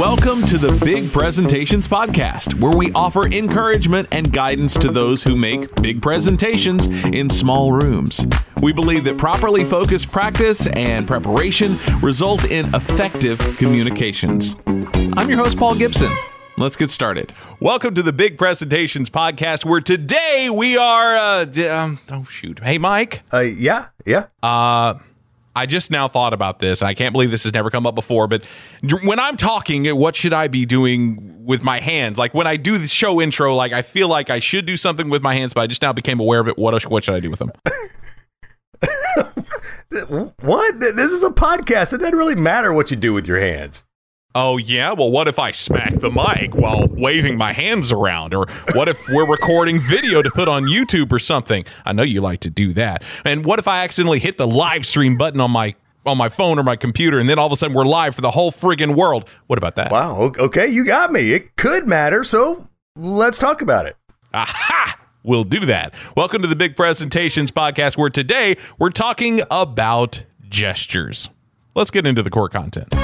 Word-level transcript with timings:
Welcome 0.00 0.46
to 0.46 0.56
the 0.56 0.72
Big 0.82 1.12
Presentations 1.12 1.86
Podcast, 1.86 2.54
where 2.54 2.74
we 2.74 2.90
offer 2.92 3.26
encouragement 3.26 4.08
and 4.10 4.32
guidance 4.32 4.72
to 4.78 4.90
those 4.90 5.22
who 5.22 5.36
make 5.36 5.74
big 5.82 6.00
presentations 6.00 6.86
in 6.86 7.28
small 7.28 7.70
rooms. 7.70 8.24
We 8.62 8.72
believe 8.72 9.04
that 9.04 9.18
properly 9.18 9.62
focused 9.62 10.10
practice 10.10 10.66
and 10.68 11.06
preparation 11.06 11.76
result 12.00 12.50
in 12.50 12.74
effective 12.74 13.38
communications. 13.58 14.56
I'm 15.18 15.28
your 15.28 15.36
host, 15.36 15.58
Paul 15.58 15.74
Gibson. 15.74 16.10
Let's 16.56 16.76
get 16.76 16.88
started. 16.88 17.34
Welcome 17.60 17.94
to 17.94 18.02
the 18.02 18.14
Big 18.14 18.38
Presentations 18.38 19.10
Podcast, 19.10 19.66
where 19.66 19.82
today 19.82 20.48
we 20.50 20.78
are. 20.78 21.14
Uh, 21.14 21.44
d- 21.44 21.68
um, 21.68 21.98
oh, 22.10 22.24
shoot. 22.24 22.60
Hey, 22.60 22.78
Mike. 22.78 23.22
Uh, 23.30 23.40
yeah, 23.40 23.88
yeah. 24.06 24.28
Uh, 24.42 24.94
I 25.54 25.66
just 25.66 25.90
now 25.90 26.06
thought 26.06 26.32
about 26.32 26.60
this, 26.60 26.80
and 26.80 26.88
I 26.88 26.94
can't 26.94 27.12
believe 27.12 27.30
this 27.30 27.42
has 27.44 27.52
never 27.52 27.70
come 27.70 27.86
up 27.86 27.94
before. 27.94 28.28
But 28.28 28.44
when 29.04 29.18
I'm 29.18 29.36
talking, 29.36 29.84
what 29.96 30.14
should 30.14 30.32
I 30.32 30.48
be 30.48 30.64
doing 30.64 31.44
with 31.44 31.64
my 31.64 31.80
hands? 31.80 32.18
Like 32.18 32.34
when 32.34 32.46
I 32.46 32.56
do 32.56 32.78
the 32.78 32.86
show 32.86 33.20
intro, 33.20 33.54
like 33.54 33.72
I 33.72 33.82
feel 33.82 34.08
like 34.08 34.30
I 34.30 34.38
should 34.38 34.64
do 34.66 34.76
something 34.76 35.08
with 35.08 35.22
my 35.22 35.34
hands, 35.34 35.52
but 35.52 35.62
I 35.62 35.66
just 35.66 35.82
now 35.82 35.92
became 35.92 36.20
aware 36.20 36.40
of 36.40 36.48
it. 36.48 36.56
What 36.56 36.80
what 36.84 37.04
should 37.04 37.14
I 37.14 37.20
do 37.20 37.30
with 37.30 37.40
them? 37.40 37.50
what? 40.40 40.80
This 40.80 41.10
is 41.12 41.24
a 41.24 41.30
podcast. 41.30 41.92
It 41.92 41.98
doesn't 41.98 42.16
really 42.16 42.36
matter 42.36 42.72
what 42.72 42.90
you 42.90 42.96
do 42.96 43.12
with 43.12 43.26
your 43.26 43.40
hands. 43.40 43.84
Oh 44.32 44.58
yeah, 44.58 44.92
well, 44.92 45.10
what 45.10 45.26
if 45.26 45.40
I 45.40 45.50
smack 45.50 45.96
the 45.96 46.08
mic 46.08 46.54
while 46.54 46.86
waving 46.86 47.36
my 47.36 47.52
hands 47.52 47.90
around, 47.90 48.32
or 48.32 48.46
what 48.74 48.86
if 48.86 48.96
we're 49.08 49.26
recording 49.26 49.80
video 49.80 50.22
to 50.22 50.30
put 50.30 50.46
on 50.46 50.66
YouTube 50.66 51.10
or 51.10 51.18
something? 51.18 51.64
I 51.84 51.92
know 51.92 52.04
you 52.04 52.20
like 52.20 52.38
to 52.40 52.50
do 52.50 52.72
that. 52.74 53.02
And 53.24 53.44
what 53.44 53.58
if 53.58 53.66
I 53.66 53.82
accidentally 53.82 54.20
hit 54.20 54.38
the 54.38 54.46
live 54.46 54.86
stream 54.86 55.16
button 55.16 55.40
on 55.40 55.50
my 55.50 55.74
on 56.06 56.16
my 56.16 56.28
phone 56.28 56.60
or 56.60 56.62
my 56.62 56.76
computer, 56.76 57.18
and 57.18 57.28
then 57.28 57.40
all 57.40 57.46
of 57.46 57.52
a 57.52 57.56
sudden 57.56 57.74
we're 57.74 57.84
live 57.84 58.14
for 58.14 58.20
the 58.20 58.30
whole 58.30 58.52
friggin' 58.52 58.94
world? 58.94 59.28
What 59.48 59.58
about 59.58 59.74
that? 59.74 59.90
Wow. 59.90 60.32
Okay, 60.38 60.68
you 60.68 60.84
got 60.84 61.10
me. 61.10 61.32
It 61.32 61.56
could 61.56 61.88
matter, 61.88 62.22
so 62.22 62.68
let's 62.94 63.40
talk 63.40 63.62
about 63.62 63.86
it. 63.86 63.96
Aha! 64.32 64.96
We'll 65.24 65.42
do 65.42 65.66
that. 65.66 65.92
Welcome 66.16 66.40
to 66.42 66.48
the 66.48 66.54
Big 66.56 66.76
Presentations 66.76 67.50
Podcast, 67.50 67.98
where 67.98 68.10
today 68.10 68.56
we're 68.78 68.90
talking 68.90 69.42
about 69.50 70.22
gestures. 70.48 71.30
Let's 71.74 71.90
get 71.90 72.06
into 72.06 72.22
the 72.22 72.30
core 72.30 72.48
content. 72.48 72.94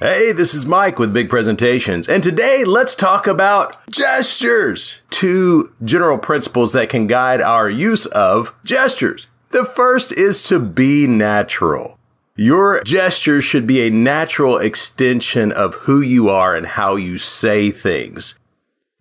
Hey, 0.00 0.30
this 0.30 0.54
is 0.54 0.64
Mike 0.64 1.00
with 1.00 1.12
Big 1.12 1.28
Presentations, 1.28 2.08
and 2.08 2.22
today 2.22 2.64
let's 2.64 2.94
talk 2.94 3.26
about 3.26 3.84
gestures. 3.90 5.02
Two 5.10 5.72
general 5.82 6.18
principles 6.18 6.72
that 6.72 6.88
can 6.88 7.08
guide 7.08 7.40
our 7.40 7.68
use 7.68 8.06
of 8.06 8.54
gestures. 8.62 9.26
The 9.50 9.64
first 9.64 10.12
is 10.12 10.40
to 10.44 10.60
be 10.60 11.08
natural. 11.08 11.98
Your 12.36 12.80
gestures 12.84 13.42
should 13.42 13.66
be 13.66 13.80
a 13.80 13.90
natural 13.90 14.56
extension 14.58 15.50
of 15.50 15.74
who 15.74 16.00
you 16.00 16.28
are 16.28 16.54
and 16.54 16.68
how 16.68 16.94
you 16.94 17.18
say 17.18 17.72
things. 17.72 18.38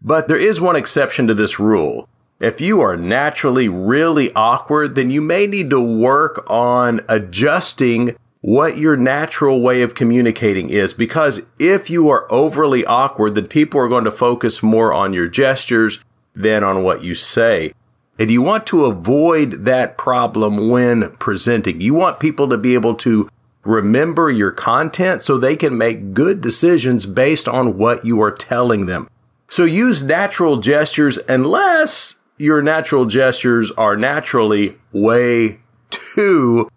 But 0.02 0.28
there 0.28 0.36
is 0.36 0.59
one 0.59 0.75
exception 0.75 1.28
to 1.28 1.36
this 1.36 1.59
rule. 1.59 2.09
If 2.40 2.59
you 2.59 2.81
are 2.81 2.98
naturally 2.98 3.70
really 3.70 4.34
awkward, 4.34 4.95
then 4.95 5.12
you 5.12 5.22
may 5.22 5.45
need 5.45 5.70
to 5.70 5.80
work 5.80 6.44
on 6.50 7.02
adjusting 7.08 8.16
what 8.48 8.78
your 8.78 8.95
natural 8.95 9.59
way 9.59 9.81
of 9.81 9.94
communicating 9.94 10.70
is. 10.70 10.94
Because 10.94 11.42
if 11.59 11.90
you 11.90 12.08
are 12.08 12.31
overly 12.31 12.86
awkward, 12.86 13.36
then 13.36 13.45
people 13.45 13.78
are 13.78 13.90
going 13.90 14.06
to 14.06 14.12
focus 14.12 14.64
more 14.64 14.94
on 14.94 15.12
your 15.12 15.28
gestures 15.28 16.00
than 16.34 16.64
on 16.64 16.81
what 16.81 17.03
you 17.03 17.14
say. 17.14 17.73
And 18.18 18.31
you 18.31 18.42
want 18.42 18.66
to 18.68 18.86
avoid 18.86 19.66
that 19.66 19.98
problem 19.98 20.70
when 20.70 21.12
presenting. 21.18 21.81
You 21.81 21.94
want 21.94 22.22
people 22.22 22.48
to 22.48 22.58
be 22.58 22.73
able 22.73 22.95
to 22.95 23.30
remember 23.66 24.31
your 24.31 24.52
content 24.52 25.22
so 25.22 25.38
they 25.38 25.58
can 25.58 25.78
make 25.78 26.14
good 26.14 26.40
decisions 26.40 27.06
based 27.06 27.50
on 27.50 27.78
what 27.78 28.06
you 28.06 28.22
are 28.22 28.31
telling 28.31 28.86
them. 28.86 29.09
So 29.50 29.66
use 29.66 30.03
natural 30.03 30.56
gestures 30.56 31.20
unless 31.28 32.16
your 32.38 32.62
natural 32.62 33.08
gestures 33.08 33.72
are 33.72 33.98
naturally 33.98 34.78
way 34.94 35.59
too 35.90 36.69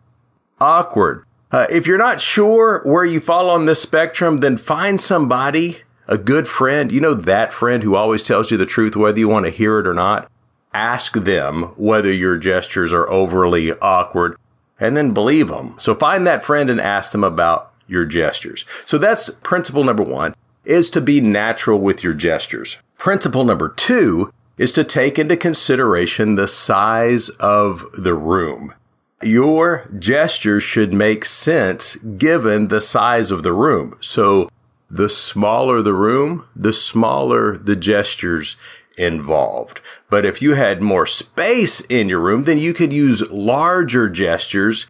awkward. 0.61 1.25
Uh, 1.53 1.67
if 1.69 1.87
you're 1.87 1.99
not 1.99 2.21
sure 2.21 2.81
where 2.85 3.05
you 3.05 3.19
fall 3.19 3.51
on 3.51 3.67
this 3.67 3.83
spectrum, 3.83 4.39
then 4.39 4.57
find 4.57 5.01
somebody, 5.01 5.79
a 6.07 6.17
good 6.17 6.47
friend, 6.47 6.93
you 6.93 7.01
know, 7.01 7.15
that 7.15 7.53
friend 7.53 7.83
who 7.83 7.97
always 7.97 8.23
tells 8.23 8.51
you 8.51 8.57
the 8.57 8.67
truth, 8.67 8.95
whether 8.95 9.19
you 9.19 9.29
want 9.29 9.47
to 9.47 9.51
hear 9.51 9.79
it 9.81 9.87
or 9.87 9.95
not. 9.95 10.31
Ask 10.73 11.15
them 11.15 11.63
whether 11.77 12.13
your 12.13 12.37
gestures 12.37 12.93
are 12.93 13.09
overly 13.11 13.73
awkward 13.73 14.37
and 14.79 14.97
then 14.97 15.13
believe 15.13 15.49
them. 15.49 15.75
So 15.79 15.95
find 15.97 16.25
that 16.27 16.45
friend 16.45 16.71
and 16.71 16.81
ask 16.81 17.11
them 17.11 17.25
about 17.25 17.73
your 17.89 18.05
gestures. 18.05 18.65
So 18.87 18.97
that's 18.97 19.31
principle 19.31 19.83
number 19.83 20.05
one 20.05 20.35
is 20.65 20.89
to 20.91 21.01
be 21.01 21.21
natural 21.21 21.81
with 21.81 22.05
your 22.05 22.15
gestures. 22.15 22.79
Principle 22.97 23.45
number 23.45 23.69
two 23.69 24.33
is 24.57 24.73
to 24.75 24.85
take 24.85 25.19
into 25.19 25.37
consideration 25.37 26.37
the 26.37 26.47
size 26.47 27.31
of 27.41 27.87
the 27.93 28.15
room. 28.15 28.75
Your 29.23 29.87
gestures 29.99 30.63
should 30.63 30.95
make 30.95 31.25
sense 31.27 31.97
given 31.97 32.69
the 32.69 32.81
size 32.81 33.31
of 33.31 33.43
the 33.43 33.53
room. 33.53 33.99
So 34.01 34.49
the 34.91 35.11
smaller 35.11 35.83
the 35.83 35.93
room, 35.93 36.47
the 36.57 36.73
smaller 36.73 37.57
the 37.57 37.77
gestures 37.77 38.57
involved. 38.97 39.81
But 40.09 40.25
if 40.25 40.41
you 40.41 40.55
had 40.55 40.83
more 40.83 41.07
space 41.07 41.81
in 41.83 42.09
your 42.09 42.21
room, 42.21 42.45
then 42.45 42.59
you 42.59 42.73
could 42.73 42.93
use 42.93 43.29
larger 43.31 44.09
gestures 44.09 44.87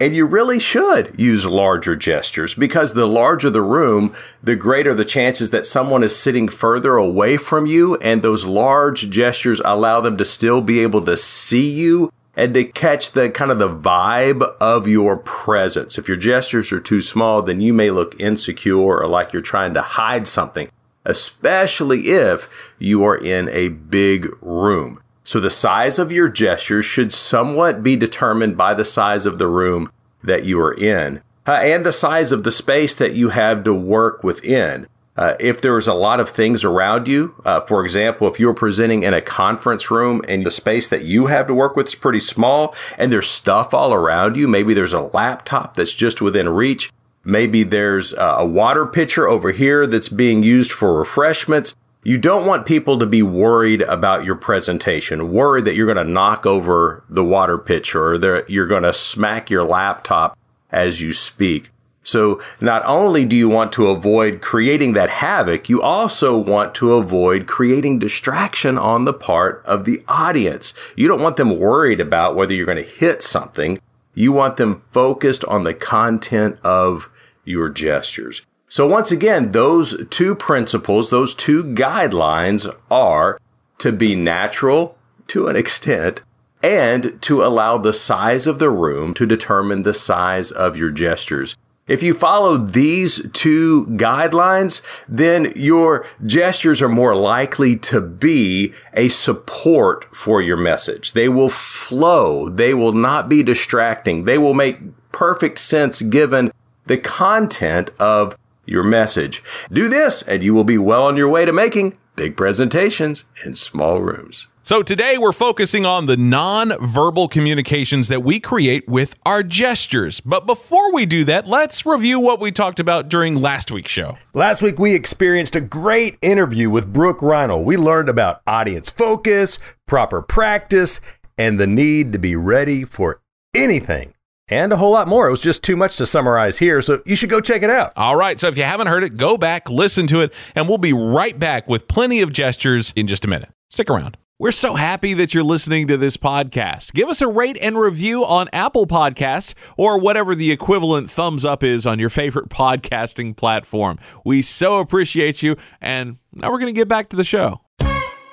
and 0.00 0.16
you 0.16 0.26
really 0.26 0.58
should 0.58 1.18
use 1.20 1.46
larger 1.46 1.94
gestures 1.94 2.54
because 2.54 2.94
the 2.94 3.06
larger 3.06 3.48
the 3.48 3.62
room, 3.62 4.12
the 4.42 4.56
greater 4.56 4.92
the 4.92 5.04
chances 5.04 5.50
that 5.50 5.66
someone 5.66 6.02
is 6.02 6.18
sitting 6.18 6.48
further 6.48 6.96
away 6.96 7.36
from 7.36 7.66
you. 7.66 7.96
And 7.96 8.20
those 8.20 8.44
large 8.44 9.08
gestures 9.08 9.60
allow 9.64 10.00
them 10.00 10.16
to 10.16 10.24
still 10.24 10.60
be 10.60 10.80
able 10.80 11.04
to 11.04 11.16
see 11.16 11.70
you 11.70 12.10
and 12.36 12.54
to 12.54 12.64
catch 12.64 13.12
the 13.12 13.30
kind 13.30 13.50
of 13.50 13.58
the 13.58 13.68
vibe 13.68 14.42
of 14.60 14.88
your 14.88 15.16
presence. 15.16 15.98
If 15.98 16.08
your 16.08 16.16
gestures 16.16 16.72
are 16.72 16.80
too 16.80 17.00
small, 17.00 17.42
then 17.42 17.60
you 17.60 17.72
may 17.72 17.90
look 17.90 18.18
insecure 18.20 18.76
or 18.76 19.06
like 19.06 19.32
you're 19.32 19.42
trying 19.42 19.74
to 19.74 19.82
hide 19.82 20.26
something, 20.26 20.68
especially 21.04 22.08
if 22.08 22.74
you 22.78 23.04
are 23.04 23.16
in 23.16 23.48
a 23.50 23.68
big 23.68 24.28
room. 24.42 25.00
So 25.22 25.40
the 25.40 25.50
size 25.50 25.98
of 25.98 26.12
your 26.12 26.28
gestures 26.28 26.84
should 26.84 27.12
somewhat 27.12 27.82
be 27.82 27.96
determined 27.96 28.56
by 28.56 28.74
the 28.74 28.84
size 28.84 29.24
of 29.24 29.38
the 29.38 29.46
room 29.46 29.90
that 30.22 30.44
you 30.44 30.60
are 30.60 30.74
in 30.74 31.22
uh, 31.46 31.52
and 31.52 31.84
the 31.84 31.92
size 31.92 32.32
of 32.32 32.42
the 32.42 32.52
space 32.52 32.94
that 32.94 33.14
you 33.14 33.30
have 33.30 33.64
to 33.64 33.74
work 33.74 34.24
within. 34.24 34.86
Uh, 35.16 35.36
if 35.38 35.60
there's 35.60 35.86
a 35.86 35.94
lot 35.94 36.18
of 36.18 36.28
things 36.28 36.64
around 36.64 37.06
you, 37.06 37.34
uh, 37.44 37.60
for 37.60 37.84
example, 37.84 38.26
if 38.26 38.40
you're 38.40 38.54
presenting 38.54 39.04
in 39.04 39.14
a 39.14 39.20
conference 39.20 39.90
room 39.90 40.20
and 40.28 40.44
the 40.44 40.50
space 40.50 40.88
that 40.88 41.04
you 41.04 41.26
have 41.26 41.46
to 41.46 41.54
work 41.54 41.76
with 41.76 41.86
is 41.86 41.94
pretty 41.94 42.18
small 42.18 42.74
and 42.98 43.12
there's 43.12 43.28
stuff 43.28 43.72
all 43.72 43.94
around 43.94 44.36
you, 44.36 44.48
maybe 44.48 44.74
there's 44.74 44.92
a 44.92 45.00
laptop 45.00 45.76
that's 45.76 45.94
just 45.94 46.20
within 46.20 46.48
reach. 46.48 46.92
Maybe 47.24 47.62
there's 47.62 48.12
uh, 48.14 48.36
a 48.38 48.46
water 48.46 48.84
pitcher 48.84 49.28
over 49.28 49.52
here 49.52 49.86
that's 49.86 50.08
being 50.08 50.42
used 50.42 50.72
for 50.72 50.98
refreshments. 50.98 51.76
You 52.02 52.18
don't 52.18 52.44
want 52.44 52.66
people 52.66 52.98
to 52.98 53.06
be 53.06 53.22
worried 53.22 53.80
about 53.82 54.26
your 54.26 54.34
presentation, 54.34 55.32
worried 55.32 55.64
that 55.64 55.74
you're 55.74 55.86
going 55.86 56.04
to 56.04 56.12
knock 56.12 56.44
over 56.44 57.02
the 57.08 57.24
water 57.24 57.56
pitcher 57.56 58.10
or 58.10 58.18
that 58.18 58.50
you're 58.50 58.66
going 58.66 58.82
to 58.82 58.92
smack 58.92 59.48
your 59.48 59.64
laptop 59.64 60.36
as 60.70 61.00
you 61.00 61.14
speak. 61.14 61.70
So 62.04 62.40
not 62.60 62.84
only 62.84 63.24
do 63.24 63.34
you 63.34 63.48
want 63.48 63.72
to 63.72 63.88
avoid 63.88 64.42
creating 64.42 64.92
that 64.92 65.10
havoc, 65.10 65.68
you 65.68 65.80
also 65.82 66.36
want 66.36 66.74
to 66.76 66.92
avoid 66.92 67.46
creating 67.46 67.98
distraction 67.98 68.78
on 68.78 69.04
the 69.04 69.14
part 69.14 69.62
of 69.64 69.84
the 69.84 70.04
audience. 70.06 70.74
You 70.94 71.08
don't 71.08 71.22
want 71.22 71.36
them 71.36 71.58
worried 71.58 72.00
about 72.00 72.36
whether 72.36 72.52
you're 72.52 72.66
going 72.66 72.76
to 72.76 72.82
hit 72.82 73.22
something. 73.22 73.78
You 74.14 74.32
want 74.32 74.58
them 74.58 74.82
focused 74.92 75.44
on 75.46 75.64
the 75.64 75.74
content 75.74 76.58
of 76.62 77.10
your 77.44 77.70
gestures. 77.70 78.42
So 78.68 78.86
once 78.86 79.10
again, 79.10 79.52
those 79.52 80.04
two 80.10 80.34
principles, 80.34 81.08
those 81.10 81.34
two 81.34 81.64
guidelines 81.64 82.72
are 82.90 83.40
to 83.78 83.92
be 83.92 84.14
natural 84.14 84.98
to 85.28 85.48
an 85.48 85.56
extent 85.56 86.22
and 86.62 87.20
to 87.22 87.44
allow 87.44 87.78
the 87.78 87.92
size 87.92 88.46
of 88.46 88.58
the 88.58 88.70
room 88.70 89.14
to 89.14 89.26
determine 89.26 89.82
the 89.82 89.94
size 89.94 90.50
of 90.50 90.76
your 90.76 90.90
gestures. 90.90 91.56
If 91.86 92.02
you 92.02 92.14
follow 92.14 92.56
these 92.56 93.28
two 93.32 93.84
guidelines, 93.90 94.80
then 95.06 95.52
your 95.54 96.06
gestures 96.24 96.80
are 96.80 96.88
more 96.88 97.14
likely 97.14 97.76
to 97.76 98.00
be 98.00 98.72
a 98.94 99.08
support 99.08 100.06
for 100.16 100.40
your 100.40 100.56
message. 100.56 101.12
They 101.12 101.28
will 101.28 101.50
flow. 101.50 102.48
They 102.48 102.72
will 102.72 102.92
not 102.92 103.28
be 103.28 103.42
distracting. 103.42 104.24
They 104.24 104.38
will 104.38 104.54
make 104.54 104.78
perfect 105.12 105.58
sense 105.58 106.00
given 106.00 106.52
the 106.86 106.96
content 106.96 107.90
of 107.98 108.34
your 108.64 108.84
message. 108.84 109.42
Do 109.70 109.88
this 109.88 110.22
and 110.22 110.42
you 110.42 110.54
will 110.54 110.64
be 110.64 110.78
well 110.78 111.06
on 111.06 111.16
your 111.16 111.28
way 111.28 111.44
to 111.44 111.52
making 111.52 111.98
big 112.16 112.34
presentations 112.34 113.26
in 113.44 113.54
small 113.54 114.00
rooms. 114.00 114.48
So 114.66 114.82
today 114.82 115.18
we're 115.18 115.32
focusing 115.32 115.84
on 115.84 116.06
the 116.06 116.16
non-verbal 116.16 117.28
communications 117.28 118.08
that 118.08 118.22
we 118.22 118.40
create 118.40 118.88
with 118.88 119.14
our 119.26 119.42
gestures. 119.42 120.20
But 120.20 120.46
before 120.46 120.90
we 120.90 121.04
do 121.04 121.22
that, 121.26 121.46
let's 121.46 121.84
review 121.84 122.18
what 122.18 122.40
we 122.40 122.50
talked 122.50 122.80
about 122.80 123.10
during 123.10 123.34
last 123.34 123.70
week's 123.70 123.92
show. 123.92 124.16
Last 124.32 124.62
week 124.62 124.78
we 124.78 124.94
experienced 124.94 125.54
a 125.54 125.60
great 125.60 126.16
interview 126.22 126.70
with 126.70 126.90
Brooke 126.90 127.18
Reinl. 127.18 127.62
We 127.62 127.76
learned 127.76 128.08
about 128.08 128.40
audience 128.46 128.88
focus, 128.88 129.58
proper 129.86 130.22
practice, 130.22 130.98
and 131.36 131.60
the 131.60 131.66
need 131.66 132.14
to 132.14 132.18
be 132.18 132.34
ready 132.34 132.84
for 132.84 133.20
anything. 133.54 134.14
And 134.48 134.72
a 134.72 134.78
whole 134.78 134.92
lot 134.92 135.08
more. 135.08 135.28
It 135.28 135.32
was 135.32 135.42
just 135.42 135.62
too 135.62 135.76
much 135.76 135.98
to 135.98 136.06
summarize 136.06 136.56
here, 136.56 136.80
so 136.80 137.02
you 137.04 137.16
should 137.16 137.28
go 137.28 137.42
check 137.42 137.62
it 137.62 137.68
out. 137.68 137.92
All 137.96 138.16
right, 138.16 138.40
so 138.40 138.48
if 138.48 138.56
you 138.56 138.62
haven't 138.62 138.86
heard 138.86 139.04
it, 139.04 139.18
go 139.18 139.36
back, 139.36 139.68
listen 139.68 140.06
to 140.06 140.22
it, 140.22 140.32
and 140.54 140.70
we'll 140.70 140.78
be 140.78 140.94
right 140.94 141.38
back 141.38 141.68
with 141.68 141.86
plenty 141.86 142.22
of 142.22 142.32
gestures 142.32 142.94
in 142.96 143.06
just 143.06 143.26
a 143.26 143.28
minute. 143.28 143.50
Stick 143.68 143.90
around. 143.90 144.16
We're 144.36 144.50
so 144.50 144.74
happy 144.74 145.14
that 145.14 145.32
you're 145.32 145.44
listening 145.44 145.86
to 145.86 145.96
this 145.96 146.16
podcast. 146.16 146.92
Give 146.92 147.08
us 147.08 147.20
a 147.20 147.28
rate 147.28 147.56
and 147.62 147.78
review 147.78 148.24
on 148.24 148.48
Apple 148.52 148.84
Podcasts 148.84 149.54
or 149.76 149.96
whatever 149.96 150.34
the 150.34 150.50
equivalent 150.50 151.08
thumbs 151.08 151.44
up 151.44 151.62
is 151.62 151.86
on 151.86 152.00
your 152.00 152.10
favorite 152.10 152.48
podcasting 152.50 153.36
platform. 153.36 153.96
We 154.24 154.42
so 154.42 154.80
appreciate 154.80 155.40
you. 155.44 155.54
And 155.80 156.16
now 156.32 156.50
we're 156.50 156.58
going 156.58 156.74
to 156.74 156.76
get 156.76 156.88
back 156.88 157.10
to 157.10 157.16
the 157.16 157.22
show. 157.22 157.60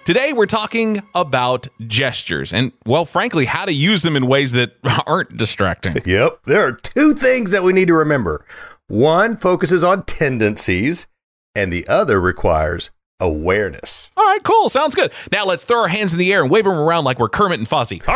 Today, 0.03 0.33
we're 0.33 0.47
talking 0.47 1.03
about 1.13 1.67
gestures 1.85 2.51
and, 2.51 2.71
well, 2.87 3.05
frankly, 3.05 3.45
how 3.45 3.65
to 3.65 3.71
use 3.71 4.01
them 4.01 4.15
in 4.15 4.25
ways 4.25 4.53
that 4.53 4.77
aren't 5.05 5.37
distracting. 5.37 5.97
Yep. 6.07 6.45
There 6.45 6.67
are 6.67 6.71
two 6.71 7.13
things 7.13 7.51
that 7.51 7.61
we 7.63 7.73
need 7.73 7.89
to 7.89 7.93
remember 7.93 8.43
one 8.87 9.37
focuses 9.37 9.83
on 9.83 10.05
tendencies, 10.05 11.05
and 11.53 11.71
the 11.71 11.87
other 11.87 12.19
requires 12.19 12.89
awareness. 13.21 14.11
All 14.17 14.25
right, 14.25 14.43
cool. 14.43 14.67
Sounds 14.67 14.95
good. 14.95 15.13
Now 15.31 15.45
let's 15.45 15.63
throw 15.63 15.79
our 15.79 15.87
hands 15.87 16.11
in 16.11 16.19
the 16.19 16.33
air 16.33 16.41
and 16.41 16.51
wave 16.51 16.65
them 16.65 16.73
around 16.73 17.05
like 17.05 17.19
we're 17.19 17.29
Kermit 17.29 17.59
and 17.59 17.69
Fozzie. 17.69 18.03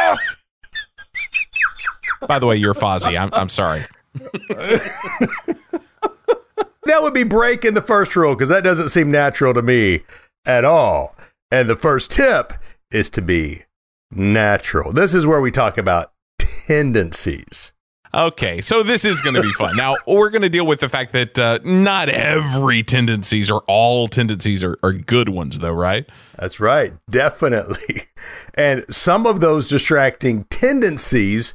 Ah! 0.00 0.16
By 2.26 2.38
the 2.38 2.46
way, 2.46 2.56
you're 2.56 2.74
Fozzie. 2.74 3.18
I'm, 3.18 3.30
I'm 3.32 3.48
sorry. 3.48 3.82
that 6.84 7.02
would 7.02 7.14
be 7.14 7.22
breaking 7.22 7.74
the 7.74 7.82
first 7.82 8.16
rule 8.16 8.34
because 8.34 8.48
that 8.48 8.64
doesn't 8.64 8.88
seem 8.88 9.10
natural 9.10 9.54
to 9.54 9.62
me 9.62 10.02
at 10.44 10.64
all. 10.64 11.14
And 11.50 11.68
the 11.68 11.76
first 11.76 12.10
tip 12.10 12.54
is 12.90 13.10
to 13.10 13.22
be 13.22 13.64
natural. 14.10 14.92
This 14.92 15.14
is 15.14 15.26
where 15.26 15.40
we 15.40 15.50
talk 15.50 15.78
about 15.78 16.12
tendencies. 16.38 17.72
Okay, 18.14 18.60
so 18.60 18.82
this 18.82 19.04
is 19.04 19.20
going 19.20 19.34
to 19.34 19.42
be 19.42 19.52
fun. 19.52 19.76
now 19.76 19.96
we're 20.06 20.30
going 20.30 20.42
to 20.42 20.48
deal 20.48 20.66
with 20.66 20.80
the 20.80 20.88
fact 20.88 21.12
that 21.12 21.38
uh, 21.38 21.58
not 21.62 22.08
every 22.08 22.82
tendencies 22.82 23.50
or 23.50 23.62
all 23.66 24.08
tendencies 24.08 24.64
are, 24.64 24.78
are 24.82 24.92
good 24.92 25.28
ones, 25.28 25.58
though, 25.58 25.72
right? 25.72 26.08
That's 26.38 26.60
right, 26.60 26.94
definitely. 27.08 28.02
And 28.54 28.84
some 28.92 29.24
of 29.26 29.38
those 29.38 29.68
distracting 29.68 30.42
tendencies 30.50 31.54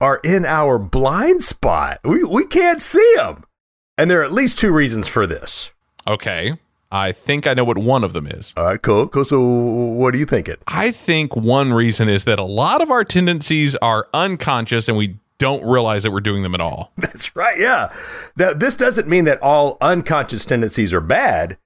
are 0.00 0.20
in 0.24 0.44
our 0.44 0.76
blind 0.76 1.44
spot. 1.44 2.00
We 2.02 2.24
we 2.24 2.44
can't 2.44 2.82
see 2.82 3.14
them, 3.14 3.44
and 3.96 4.10
there 4.10 4.20
are 4.20 4.24
at 4.24 4.32
least 4.32 4.58
two 4.58 4.72
reasons 4.72 5.06
for 5.06 5.28
this. 5.28 5.70
Okay, 6.08 6.58
I 6.90 7.12
think 7.12 7.46
I 7.46 7.54
know 7.54 7.64
what 7.64 7.78
one 7.78 8.02
of 8.02 8.12
them 8.12 8.26
is. 8.26 8.52
All 8.56 8.64
right, 8.64 8.82
cool, 8.82 9.08
cool. 9.08 9.24
So, 9.24 9.40
what 9.40 10.12
do 10.12 10.18
you 10.18 10.26
think 10.26 10.48
it? 10.48 10.60
I 10.66 10.90
think 10.90 11.36
one 11.36 11.72
reason 11.72 12.08
is 12.08 12.24
that 12.24 12.40
a 12.40 12.44
lot 12.44 12.82
of 12.82 12.90
our 12.90 13.04
tendencies 13.04 13.76
are 13.76 14.08
unconscious, 14.12 14.88
and 14.88 14.98
we 14.98 15.16
don't 15.42 15.68
realize 15.68 16.04
that 16.04 16.12
we're 16.12 16.20
doing 16.20 16.44
them 16.44 16.54
at 16.54 16.60
all. 16.60 16.92
That's 16.96 17.34
right. 17.34 17.58
Yeah. 17.58 17.92
Now, 18.36 18.52
this 18.52 18.76
doesn't 18.76 19.08
mean 19.08 19.24
that 19.24 19.42
all 19.42 19.76
unconscious 19.80 20.44
tendencies 20.44 20.92
are 20.92 21.00
bad. 21.00 21.58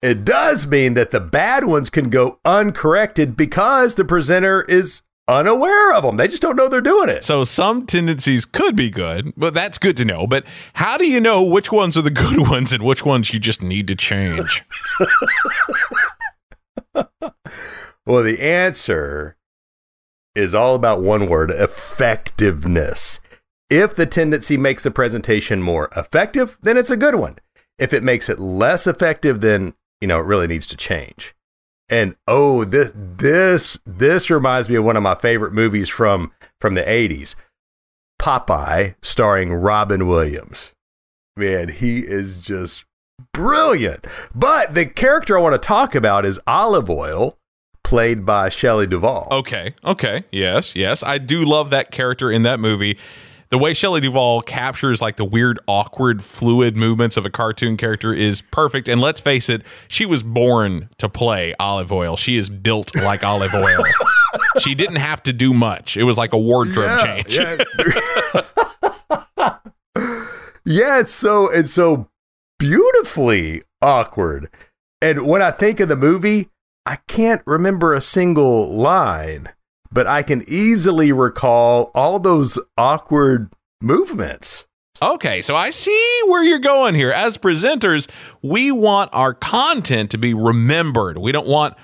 It 0.00 0.24
does 0.24 0.66
mean 0.66 0.94
that 0.94 1.10
the 1.10 1.20
bad 1.20 1.66
ones 1.66 1.90
can 1.90 2.08
go 2.08 2.40
uncorrected 2.46 3.36
because 3.36 3.96
the 3.96 4.04
presenter 4.06 4.62
is 4.62 5.02
unaware 5.28 5.92
of 5.92 6.04
them. 6.04 6.16
They 6.16 6.26
just 6.26 6.40
don't 6.40 6.56
know 6.56 6.68
they're 6.68 6.80
doing 6.80 7.10
it. 7.10 7.22
So 7.22 7.44
some 7.44 7.84
tendencies 7.84 8.46
could 8.46 8.74
be 8.74 8.88
good, 8.88 9.34
but 9.36 9.52
that's 9.52 9.76
good 9.76 9.98
to 9.98 10.06
know. 10.06 10.26
But 10.26 10.44
how 10.72 10.96
do 10.96 11.06
you 11.06 11.20
know 11.20 11.42
which 11.42 11.70
ones 11.70 11.98
are 11.98 12.02
the 12.02 12.10
good 12.10 12.48
ones 12.48 12.72
and 12.72 12.82
which 12.82 13.04
ones 13.04 13.32
you 13.34 13.38
just 13.38 13.60
need 13.60 13.86
to 13.88 13.94
change? 13.94 14.64
well, 18.06 18.22
the 18.22 18.38
answer 18.40 19.36
is 20.34 20.54
all 20.54 20.74
about 20.74 21.02
one 21.02 21.26
word 21.28 21.50
effectiveness. 21.50 23.20
If 23.70 23.94
the 23.94 24.06
tendency 24.06 24.56
makes 24.56 24.82
the 24.82 24.90
presentation 24.90 25.62
more 25.62 25.88
effective, 25.96 26.58
then 26.62 26.76
it's 26.76 26.90
a 26.90 26.96
good 26.96 27.14
one. 27.14 27.38
If 27.78 27.92
it 27.92 28.02
makes 28.02 28.28
it 28.28 28.38
less 28.38 28.86
effective, 28.86 29.40
then 29.40 29.74
you 30.00 30.08
know 30.08 30.20
it 30.20 30.26
really 30.26 30.46
needs 30.46 30.66
to 30.68 30.76
change. 30.76 31.34
And 31.88 32.16
oh, 32.26 32.64
this 32.64 32.92
this 32.94 33.78
this 33.84 34.30
reminds 34.30 34.68
me 34.68 34.76
of 34.76 34.84
one 34.84 34.96
of 34.96 35.02
my 35.02 35.14
favorite 35.14 35.52
movies 35.52 35.88
from 35.88 36.32
from 36.60 36.74
the 36.74 36.82
80s. 36.82 37.34
Popeye 38.20 38.94
starring 39.02 39.52
Robin 39.52 40.06
Williams. 40.06 40.74
Man, 41.36 41.68
he 41.68 42.00
is 42.00 42.38
just 42.38 42.84
brilliant. 43.32 44.06
But 44.34 44.74
the 44.74 44.86
character 44.86 45.36
I 45.36 45.40
want 45.40 45.54
to 45.54 45.66
talk 45.66 45.94
about 45.94 46.24
is 46.24 46.40
Olive 46.46 46.88
Oyl 46.88 47.36
played 47.92 48.24
by 48.24 48.48
Shelley 48.48 48.86
Duvall. 48.86 49.28
Okay. 49.30 49.74
Okay. 49.84 50.24
Yes. 50.32 50.74
Yes. 50.74 51.02
I 51.02 51.18
do 51.18 51.44
love 51.44 51.68
that 51.68 51.90
character 51.90 52.32
in 52.32 52.42
that 52.44 52.58
movie. 52.58 52.96
The 53.50 53.58
way 53.58 53.74
Shelley 53.74 54.00
Duvall 54.00 54.40
captures 54.40 55.02
like 55.02 55.16
the 55.16 55.26
weird, 55.26 55.58
awkward, 55.66 56.24
fluid 56.24 56.74
movements 56.74 57.18
of 57.18 57.26
a 57.26 57.30
cartoon 57.30 57.76
character 57.76 58.14
is 58.14 58.40
perfect. 58.40 58.88
And 58.88 58.98
let's 58.98 59.20
face 59.20 59.50
it, 59.50 59.60
she 59.88 60.06
was 60.06 60.22
born 60.22 60.88
to 60.96 61.10
play 61.10 61.54
Olive 61.60 61.92
Oyl. 61.92 62.16
She 62.16 62.38
is 62.38 62.48
built 62.48 62.96
like 62.96 63.22
Olive 63.22 63.52
Oyl. 63.52 63.84
she 64.60 64.74
didn't 64.74 64.96
have 64.96 65.22
to 65.24 65.34
do 65.34 65.52
much. 65.52 65.98
It 65.98 66.04
was 66.04 66.16
like 66.16 66.32
a 66.32 66.38
wardrobe 66.38 66.86
yeah, 66.86 67.22
change. 67.22 67.36
Yeah. 67.36 67.58
yeah, 70.64 71.00
it's 71.00 71.12
so 71.12 71.50
it's 71.50 71.74
so 71.74 72.08
beautifully 72.58 73.64
awkward. 73.82 74.48
And 75.02 75.26
when 75.26 75.42
I 75.42 75.50
think 75.50 75.78
of 75.78 75.90
the 75.90 75.96
movie, 75.96 76.48
I 76.84 76.96
can't 77.06 77.42
remember 77.46 77.94
a 77.94 78.00
single 78.00 78.72
line, 78.74 79.50
but 79.92 80.06
I 80.06 80.22
can 80.22 80.44
easily 80.48 81.12
recall 81.12 81.90
all 81.94 82.18
those 82.18 82.58
awkward 82.76 83.52
movements. 83.80 84.66
Okay, 85.00 85.42
so 85.42 85.56
I 85.56 85.70
see 85.70 86.20
where 86.26 86.42
you're 86.42 86.58
going 86.58 86.94
here. 86.94 87.10
As 87.10 87.36
presenters, 87.38 88.08
we 88.42 88.70
want 88.70 89.10
our 89.12 89.34
content 89.34 90.10
to 90.10 90.18
be 90.18 90.34
remembered. 90.34 91.18
We 91.18 91.32
don't 91.32 91.46
want 91.46 91.74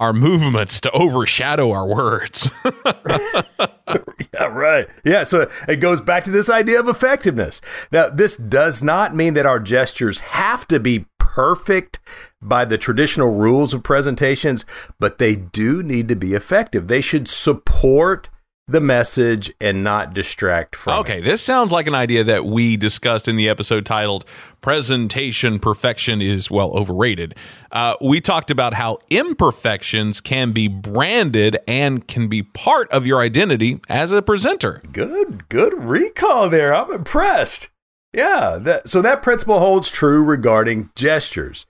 our 0.00 0.12
movements 0.12 0.80
to 0.80 0.90
overshadow 0.92 1.70
our 1.72 1.86
words. 1.86 2.50
yeah, 3.04 4.44
right. 4.46 4.88
Yeah, 5.04 5.24
so 5.24 5.48
it 5.68 5.76
goes 5.76 6.00
back 6.00 6.24
to 6.24 6.30
this 6.30 6.48
idea 6.48 6.80
of 6.80 6.88
effectiveness. 6.88 7.60
Now, 7.92 8.08
this 8.08 8.36
does 8.36 8.82
not 8.82 9.14
mean 9.14 9.34
that 9.34 9.46
our 9.46 9.60
gestures 9.60 10.20
have 10.20 10.66
to 10.68 10.80
be 10.80 11.06
perfect 11.34 12.00
by 12.42 12.64
the 12.64 12.76
traditional 12.76 13.32
rules 13.32 13.72
of 13.72 13.84
presentations, 13.84 14.64
but 14.98 15.18
they 15.18 15.36
do 15.36 15.82
need 15.82 16.08
to 16.08 16.16
be 16.16 16.34
effective. 16.34 16.88
They 16.88 17.00
should 17.00 17.28
support 17.28 18.28
the 18.66 18.80
message 18.80 19.52
and 19.60 19.82
not 19.82 20.14
distract 20.14 20.76
from 20.76 21.00
okay, 21.00 21.18
it. 21.18 21.24
this 21.24 21.42
sounds 21.42 21.72
like 21.72 21.86
an 21.86 21.94
idea 21.94 22.22
that 22.24 22.44
we 22.44 22.76
discussed 22.76 23.26
in 23.28 23.36
the 23.36 23.48
episode 23.48 23.84
titled 23.86 24.24
Presentation 24.60 25.58
Perfection 25.58 26.20
is 26.20 26.50
Well 26.50 26.72
Overrated. 26.76 27.36
Uh, 27.72 27.94
we 28.00 28.20
talked 28.20 28.50
about 28.50 28.74
how 28.74 28.98
imperfections 29.10 30.20
can 30.20 30.52
be 30.52 30.68
branded 30.68 31.58
and 31.66 32.06
can 32.06 32.28
be 32.28 32.42
part 32.42 32.90
of 32.90 33.06
your 33.06 33.20
identity 33.20 33.80
as 33.88 34.12
a 34.12 34.22
presenter. 34.22 34.82
Good, 34.92 35.48
good 35.48 35.74
recall 35.84 36.48
there. 36.48 36.74
I'm 36.74 36.92
impressed. 36.92 37.70
Yeah, 38.12 38.58
that, 38.60 38.88
so 38.88 39.00
that 39.02 39.22
principle 39.22 39.58
holds 39.58 39.90
true 39.90 40.24
regarding 40.24 40.90
gestures. 40.94 41.66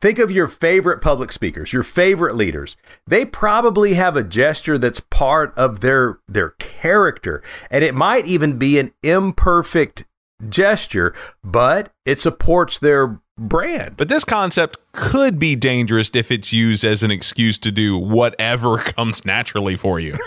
Think 0.00 0.18
of 0.18 0.30
your 0.30 0.48
favorite 0.48 1.00
public 1.00 1.32
speakers, 1.32 1.72
your 1.72 1.82
favorite 1.82 2.36
leaders. 2.36 2.76
They 3.06 3.24
probably 3.24 3.94
have 3.94 4.16
a 4.16 4.24
gesture 4.24 4.76
that's 4.76 5.00
part 5.00 5.56
of 5.56 5.80
their 5.80 6.18
their 6.28 6.50
character, 6.50 7.42
and 7.70 7.84
it 7.84 7.94
might 7.94 8.26
even 8.26 8.58
be 8.58 8.78
an 8.78 8.92
imperfect 9.02 10.04
gesture, 10.48 11.14
but 11.42 11.90
it 12.04 12.18
supports 12.18 12.78
their 12.78 13.20
brand. 13.38 13.96
But 13.96 14.08
this 14.08 14.24
concept 14.24 14.78
could 14.92 15.38
be 15.38 15.56
dangerous 15.56 16.10
if 16.14 16.30
it's 16.30 16.52
used 16.52 16.84
as 16.84 17.02
an 17.02 17.10
excuse 17.10 17.58
to 17.60 17.72
do 17.72 17.98
whatever 17.98 18.78
comes 18.78 19.24
naturally 19.24 19.76
for 19.76 19.98
you. 19.98 20.18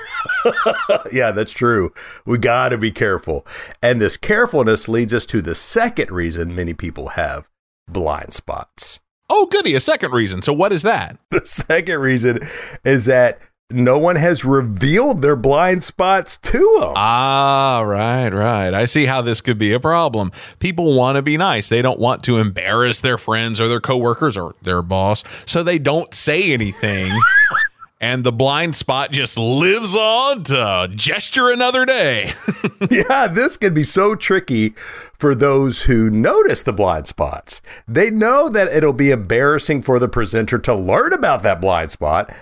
yeah, 1.11 1.31
that's 1.31 1.53
true. 1.53 1.93
We 2.25 2.37
got 2.37 2.69
to 2.69 2.77
be 2.77 2.91
careful. 2.91 3.45
And 3.81 4.01
this 4.01 4.17
carefulness 4.17 4.87
leads 4.87 5.13
us 5.13 5.25
to 5.27 5.41
the 5.41 5.55
second 5.55 6.11
reason 6.11 6.55
many 6.55 6.73
people 6.73 7.09
have 7.09 7.47
blind 7.87 8.33
spots. 8.33 8.99
Oh, 9.29 9.45
goody, 9.45 9.75
a 9.75 9.79
second 9.79 10.11
reason. 10.13 10.41
So, 10.41 10.53
what 10.53 10.71
is 10.71 10.83
that? 10.83 11.17
The 11.29 11.45
second 11.45 11.99
reason 11.99 12.39
is 12.83 13.05
that 13.05 13.39
no 13.69 13.97
one 13.97 14.15
has 14.15 14.45
revealed 14.45 15.21
their 15.21 15.35
blind 15.35 15.83
spots 15.83 16.37
to 16.37 16.77
them. 16.79 16.93
Ah, 16.95 17.81
right, 17.81 18.29
right. 18.29 18.73
I 18.73 18.85
see 18.85 19.05
how 19.05 19.21
this 19.21 19.41
could 19.41 19.57
be 19.57 19.73
a 19.73 19.79
problem. 19.79 20.31
People 20.59 20.95
want 20.95 21.17
to 21.17 21.21
be 21.21 21.35
nice. 21.35 21.67
They 21.67 21.81
don't 21.81 21.99
want 21.99 22.23
to 22.23 22.37
embarrass 22.37 23.01
their 23.01 23.17
friends 23.17 23.59
or 23.59 23.67
their 23.67 23.81
coworkers 23.81 24.37
or 24.37 24.55
their 24.61 24.81
boss, 24.81 25.23
so 25.45 25.63
they 25.63 25.79
don't 25.79 26.13
say 26.13 26.53
anything. 26.53 27.11
and 27.99 28.23
the 28.23 28.31
blind 28.31 28.75
spot 28.75 29.11
just 29.11 29.37
lives 29.37 29.93
on 29.93 30.43
to 30.43 30.89
gesture 30.95 31.49
another 31.49 31.85
day. 31.85 32.33
yeah, 32.89 33.27
this 33.27 33.57
can 33.57 33.73
be 33.73 33.83
so 33.83 34.15
tricky 34.15 34.75
for 35.11 35.35
those 35.35 35.81
who 35.81 36.09
notice 36.09 36.63
the 36.63 36.71
blind 36.71 37.07
spots. 37.07 37.61
They 37.85 38.09
know 38.09 38.47
that 38.47 38.71
it'll 38.71 38.93
be 38.93 39.11
embarrassing 39.11 39.81
for 39.81 39.99
the 39.99 40.07
presenter 40.07 40.57
to 40.59 40.73
learn 40.73 41.11
about 41.11 41.43
that 41.43 41.59
blind 41.59 41.91
spot. 41.91 42.33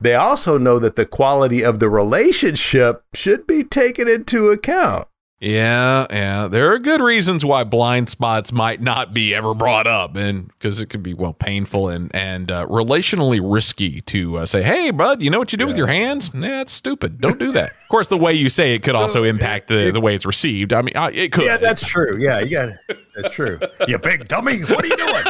They 0.00 0.14
also 0.14 0.56
know 0.56 0.78
that 0.78 0.96
the 0.96 1.06
quality 1.06 1.62
of 1.62 1.78
the 1.78 1.90
relationship 1.90 3.04
should 3.14 3.46
be 3.46 3.64
taken 3.64 4.08
into 4.08 4.48
account. 4.48 5.06
Yeah, 5.40 6.06
yeah. 6.10 6.48
There 6.48 6.70
are 6.72 6.78
good 6.78 7.00
reasons 7.00 7.46
why 7.46 7.64
blind 7.64 8.10
spots 8.10 8.52
might 8.52 8.82
not 8.82 9.14
be 9.14 9.34
ever 9.34 9.54
brought 9.54 9.86
up, 9.86 10.14
and 10.14 10.48
because 10.48 10.78
it 10.80 10.90
could 10.90 11.02
be 11.02 11.14
well 11.14 11.32
painful 11.32 11.88
and 11.88 12.14
and 12.14 12.52
uh, 12.52 12.66
relationally 12.66 13.40
risky 13.42 14.02
to 14.02 14.36
uh, 14.36 14.46
say, 14.46 14.62
"Hey, 14.62 14.90
bud, 14.90 15.22
you 15.22 15.30
know 15.30 15.38
what 15.38 15.50
you 15.50 15.56
do 15.56 15.64
yeah. 15.64 15.68
with 15.68 15.78
your 15.78 15.86
hands? 15.86 16.34
Nah, 16.34 16.60
it's 16.60 16.74
stupid. 16.74 17.22
Don't 17.22 17.38
do 17.38 17.52
that." 17.52 17.70
of 17.70 17.88
course, 17.88 18.08
the 18.08 18.18
way 18.18 18.34
you 18.34 18.50
say 18.50 18.74
it 18.74 18.82
could 18.82 18.92
so, 18.92 18.98
also 18.98 19.24
impact 19.24 19.68
the, 19.68 19.88
it, 19.88 19.92
the 19.92 20.00
way 20.00 20.14
it's 20.14 20.26
received. 20.26 20.74
I 20.74 20.82
mean, 20.82 20.94
uh, 20.94 21.10
it 21.10 21.32
could. 21.32 21.46
Yeah, 21.46 21.56
that's 21.56 21.86
true. 21.86 22.18
Yeah, 22.20 22.40
yeah, 22.40 22.72
that's 23.16 23.34
true. 23.34 23.58
you 23.88 23.96
big 23.96 24.28
dummy! 24.28 24.60
What 24.60 24.84
are 24.84 24.88
you 24.88 24.96
doing? 24.98 25.24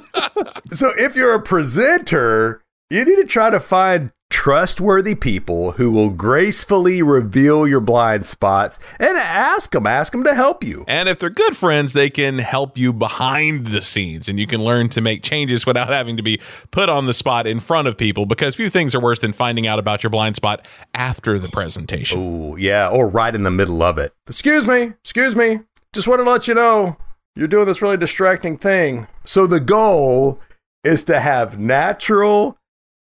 so, 0.71 0.91
if 0.97 1.15
you're 1.15 1.33
a 1.33 1.41
presenter, 1.41 2.63
you 2.89 3.05
need 3.05 3.15
to 3.15 3.25
try 3.25 3.49
to 3.49 3.59
find 3.59 4.11
trustworthy 4.31 5.13
people 5.13 5.73
who 5.73 5.91
will 5.91 6.09
gracefully 6.09 7.03
reveal 7.03 7.67
your 7.67 7.81
blind 7.81 8.25
spots 8.25 8.79
and 8.97 9.17
ask 9.17 9.71
them, 9.71 9.85
ask 9.85 10.13
them 10.13 10.23
to 10.23 10.33
help 10.33 10.63
you. 10.63 10.85
And 10.87 11.09
if 11.09 11.19
they're 11.19 11.29
good 11.29 11.55
friends, 11.55 11.93
they 11.93 12.09
can 12.09 12.39
help 12.39 12.77
you 12.77 12.93
behind 12.93 13.67
the 13.67 13.81
scenes 13.81 14.29
and 14.29 14.39
you 14.39 14.47
can 14.47 14.63
learn 14.63 14.89
to 14.89 15.01
make 15.01 15.21
changes 15.21 15.65
without 15.65 15.89
having 15.89 16.17
to 16.17 16.23
be 16.23 16.39
put 16.71 16.89
on 16.89 17.05
the 17.05 17.13
spot 17.13 17.45
in 17.45 17.59
front 17.59 17.87
of 17.87 17.97
people 17.97 18.25
because 18.25 18.55
few 18.55 18.69
things 18.69 18.95
are 18.95 19.01
worse 19.01 19.19
than 19.19 19.33
finding 19.33 19.67
out 19.67 19.79
about 19.79 20.01
your 20.01 20.09
blind 20.09 20.37
spot 20.37 20.65
after 20.95 21.37
the 21.37 21.49
presentation. 21.49 22.19
Oh, 22.19 22.55
yeah, 22.55 22.89
or 22.89 23.09
right 23.09 23.35
in 23.35 23.43
the 23.43 23.51
middle 23.51 23.83
of 23.83 23.97
it. 23.97 24.13
Excuse 24.27 24.65
me, 24.65 24.93
excuse 25.03 25.35
me. 25.35 25.59
Just 25.93 26.07
want 26.07 26.23
to 26.23 26.29
let 26.29 26.47
you 26.47 26.53
know 26.53 26.95
you're 27.35 27.47
doing 27.47 27.65
this 27.65 27.81
really 27.81 27.97
distracting 27.97 28.57
thing. 28.57 29.07
So 29.25 29.47
the 29.47 29.59
goal 29.59 30.39
is 30.83 31.03
to 31.05 31.19
have 31.19 31.59
natural 31.59 32.57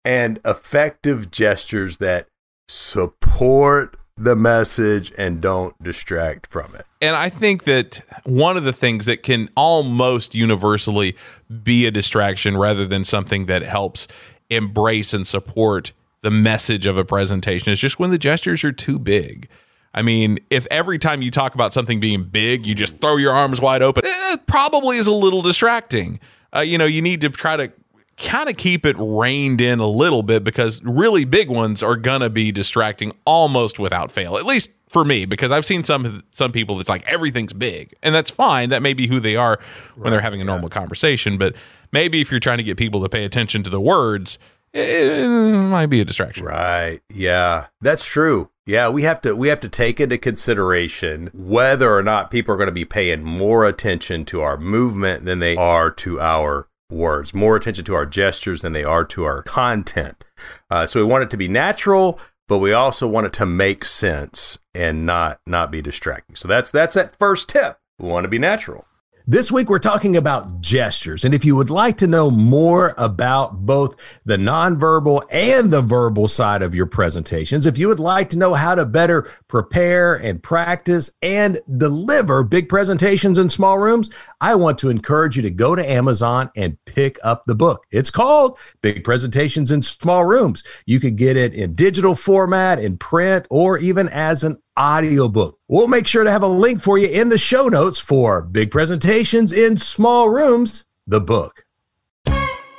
and 0.05 0.39
effective 0.45 1.31
gestures 1.31 1.97
that 1.97 2.27
support 2.67 3.97
the 4.17 4.35
message 4.35 5.13
and 5.17 5.41
don't 5.41 5.81
distract 5.81 6.47
from 6.47 6.75
it. 6.75 6.85
And 7.01 7.15
I 7.15 7.29
think 7.29 7.63
that 7.63 8.01
one 8.25 8.57
of 8.57 8.65
the 8.65 8.73
things 8.73 9.05
that 9.05 9.23
can 9.23 9.49
almost 9.55 10.35
universally 10.35 11.15
be 11.63 11.85
a 11.85 11.91
distraction 11.91 12.57
rather 12.57 12.85
than 12.85 13.05
something 13.05 13.45
that 13.45 13.61
helps 13.61 14.07
embrace 14.49 15.13
and 15.13 15.25
support 15.25 15.93
the 16.21 16.31
message 16.31 16.85
of 16.85 16.97
a 16.97 17.05
presentation 17.05 17.71
is 17.71 17.79
just 17.79 17.97
when 17.97 18.11
the 18.11 18.17
gestures 18.17 18.63
are 18.63 18.73
too 18.73 18.99
big. 18.99 19.47
I 19.93 20.01
mean, 20.01 20.39
if 20.49 20.67
every 20.69 20.99
time 20.99 21.21
you 21.21 21.31
talk 21.31 21.55
about 21.55 21.73
something 21.73 21.99
being 21.99 22.23
big, 22.23 22.65
you 22.65 22.75
just 22.75 22.99
throw 22.99 23.17
your 23.17 23.33
arms 23.33 23.59
wide 23.59 23.81
open, 23.81 24.03
it 24.05 24.45
probably 24.45 24.97
is 24.97 25.07
a 25.07 25.11
little 25.11 25.41
distracting. 25.41 26.19
Uh, 26.55 26.59
you 26.59 26.77
know, 26.77 26.85
you 26.85 27.01
need 27.01 27.21
to 27.21 27.29
try 27.29 27.55
to 27.55 27.71
kind 28.19 28.49
of 28.49 28.57
keep 28.57 28.85
it 28.85 28.95
reined 28.99 29.61
in 29.61 29.79
a 29.79 29.87
little 29.87 30.23
bit 30.23 30.43
because 30.43 30.83
really 30.83 31.25
big 31.25 31.49
ones 31.49 31.81
are 31.81 31.95
gonna 31.95 32.29
be 32.29 32.51
distracting 32.51 33.13
almost 33.25 33.79
without 33.79 34.11
fail. 34.11 34.37
At 34.37 34.45
least 34.45 34.71
for 34.89 35.05
me, 35.05 35.25
because 35.25 35.51
I've 35.51 35.65
seen 35.65 35.83
some 35.83 36.23
some 36.33 36.51
people 36.51 36.77
that's 36.77 36.89
like 36.89 37.03
everything's 37.05 37.53
big, 37.53 37.93
and 38.03 38.13
that's 38.13 38.29
fine. 38.29 38.69
That 38.69 38.81
may 38.81 38.93
be 38.93 39.07
who 39.07 39.19
they 39.19 39.35
are 39.35 39.59
when 39.95 40.03
right, 40.03 40.09
they're 40.11 40.21
having 40.21 40.41
a 40.41 40.43
normal 40.43 40.69
yeah. 40.69 40.79
conversation. 40.79 41.37
But 41.37 41.55
maybe 41.91 42.21
if 42.21 42.29
you're 42.29 42.39
trying 42.39 42.57
to 42.57 42.63
get 42.63 42.77
people 42.77 43.01
to 43.01 43.09
pay 43.09 43.23
attention 43.23 43.63
to 43.63 43.69
the 43.69 43.81
words, 43.81 44.37
it, 44.73 44.89
it 44.89 45.27
might 45.27 45.87
be 45.87 46.01
a 46.01 46.05
distraction. 46.05 46.45
Right? 46.45 47.01
Yeah, 47.09 47.67
that's 47.81 48.05
true. 48.05 48.49
Yeah, 48.69 48.89
we 48.89 49.01
have 49.01 49.19
to 49.21 49.35
we 49.35 49.47
have 49.47 49.61
to 49.61 49.67
take 49.67 49.99
into 49.99 50.19
consideration 50.19 51.31
whether 51.33 51.91
or 51.91 52.03
not 52.03 52.29
people 52.29 52.53
are 52.53 52.57
going 52.57 52.67
to 52.67 52.71
be 52.71 52.85
paying 52.85 53.23
more 53.23 53.65
attention 53.65 54.25
to 54.25 54.41
our 54.41 54.57
movement 54.57 55.25
than 55.25 55.39
they 55.39 55.55
are 55.55 55.89
to 55.89 56.21
our 56.21 56.67
words, 56.91 57.33
more 57.33 57.55
attention 57.55 57.83
to 57.85 57.95
our 57.95 58.05
gestures 58.05 58.61
than 58.61 58.73
they 58.73 58.83
are 58.83 59.03
to 59.05 59.23
our 59.23 59.41
content. 59.41 60.23
Uh, 60.69 60.85
so 60.85 60.99
we 60.99 61.11
want 61.11 61.23
it 61.23 61.31
to 61.31 61.35
be 61.35 61.47
natural, 61.47 62.19
but 62.47 62.59
we 62.59 62.71
also 62.71 63.07
want 63.07 63.25
it 63.25 63.33
to 63.33 63.45
make 63.47 63.83
sense 63.83 64.59
and 64.75 65.03
not 65.03 65.39
not 65.47 65.71
be 65.71 65.81
distracting. 65.81 66.35
So 66.35 66.47
that's 66.47 66.69
that's 66.69 66.93
that 66.93 67.17
first 67.17 67.49
tip. 67.49 67.79
We 67.97 68.07
want 68.07 68.25
to 68.25 68.29
be 68.29 68.37
natural. 68.37 68.85
This 69.27 69.51
week, 69.51 69.69
we're 69.69 69.79
talking 69.79 70.17
about 70.17 70.61
gestures. 70.61 71.23
And 71.23 71.35
if 71.35 71.45
you 71.45 71.55
would 71.55 71.69
like 71.69 71.97
to 71.99 72.07
know 72.07 72.31
more 72.31 72.95
about 72.97 73.65
both 73.65 73.95
the 74.25 74.37
nonverbal 74.37 75.23
and 75.29 75.71
the 75.71 75.81
verbal 75.81 76.27
side 76.27 76.61
of 76.61 76.73
your 76.73 76.85
presentations, 76.87 77.65
if 77.65 77.77
you 77.77 77.87
would 77.89 77.99
like 77.99 78.29
to 78.29 78.37
know 78.37 78.55
how 78.55 78.75
to 78.75 78.85
better 78.85 79.27
prepare 79.47 80.15
and 80.15 80.41
practice 80.41 81.11
and 81.21 81.59
deliver 81.77 82.43
big 82.43 82.69
presentations 82.69 83.37
in 83.37 83.49
small 83.49 83.77
rooms, 83.77 84.09
I 84.41 84.55
want 84.55 84.79
to 84.79 84.89
encourage 84.89 85.35
you 85.35 85.43
to 85.43 85.51
go 85.51 85.75
to 85.75 85.87
Amazon 85.87 86.49
and 86.55 86.83
pick 86.85 87.19
up 87.21 87.43
the 87.45 87.55
book. 87.55 87.85
It's 87.91 88.11
called 88.11 88.57
Big 88.81 89.03
Presentations 89.03 89.69
in 89.69 89.81
Small 89.81 90.25
Rooms. 90.25 90.63
You 90.85 90.99
can 90.99 91.15
get 91.15 91.37
it 91.37 91.53
in 91.53 91.73
digital 91.73 92.15
format, 92.15 92.79
in 92.79 92.97
print, 92.97 93.45
or 93.49 93.77
even 93.77 94.09
as 94.09 94.43
an 94.43 94.61
audiobook. 94.79 95.59
We'll 95.67 95.87
make 95.87 96.07
sure 96.07 96.23
to 96.23 96.31
have 96.31 96.43
a 96.43 96.47
link 96.47 96.81
for 96.81 96.97
you 96.97 97.07
in 97.07 97.29
the 97.29 97.37
show 97.37 97.67
notes 97.67 97.99
for 97.99 98.41
Big 98.41 98.71
Presentations 98.71 99.51
in 99.51 99.77
Small 99.77 100.29
Rooms, 100.29 100.85
the 101.05 101.19
book. 101.21 101.65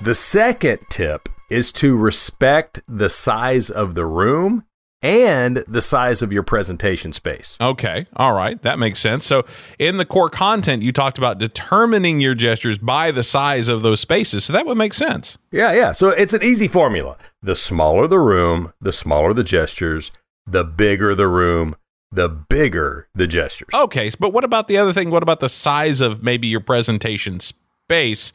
The 0.00 0.14
second 0.14 0.78
tip 0.88 1.28
is 1.50 1.72
to 1.72 1.96
respect 1.96 2.80
the 2.88 3.10
size 3.10 3.68
of 3.68 3.94
the 3.94 4.06
room 4.06 4.64
and 5.02 5.64
the 5.66 5.82
size 5.82 6.22
of 6.22 6.32
your 6.32 6.42
presentation 6.42 7.12
space. 7.12 7.56
Okay. 7.60 8.06
All 8.16 8.32
right. 8.32 8.60
That 8.62 8.78
makes 8.78 8.98
sense. 8.98 9.24
So, 9.24 9.44
in 9.78 9.96
the 9.96 10.04
core 10.04 10.30
content, 10.30 10.82
you 10.82 10.92
talked 10.92 11.18
about 11.18 11.38
determining 11.38 12.20
your 12.20 12.34
gestures 12.34 12.78
by 12.78 13.10
the 13.10 13.22
size 13.22 13.68
of 13.68 13.82
those 13.82 14.00
spaces. 14.00 14.44
So, 14.44 14.52
that 14.52 14.66
would 14.66 14.76
make 14.78 14.94
sense. 14.94 15.38
Yeah. 15.50 15.72
Yeah. 15.72 15.92
So, 15.92 16.10
it's 16.10 16.34
an 16.34 16.42
easy 16.42 16.68
formula. 16.68 17.16
The 17.42 17.56
smaller 17.56 18.06
the 18.06 18.18
room, 18.18 18.72
the 18.80 18.92
smaller 18.92 19.32
the 19.32 19.44
gestures, 19.44 20.10
the 20.46 20.64
bigger 20.64 21.14
the 21.14 21.28
room, 21.28 21.76
the 22.12 22.28
bigger 22.28 23.08
the 23.14 23.26
gestures. 23.26 23.68
Okay, 23.72 24.10
but 24.18 24.32
what 24.32 24.44
about 24.44 24.68
the 24.68 24.76
other 24.76 24.92
thing? 24.92 25.10
What 25.10 25.22
about 25.22 25.40
the 25.40 25.48
size 25.48 26.00
of 26.00 26.22
maybe 26.22 26.46
your 26.46 26.60
presentation 26.60 27.40
space? 27.40 28.32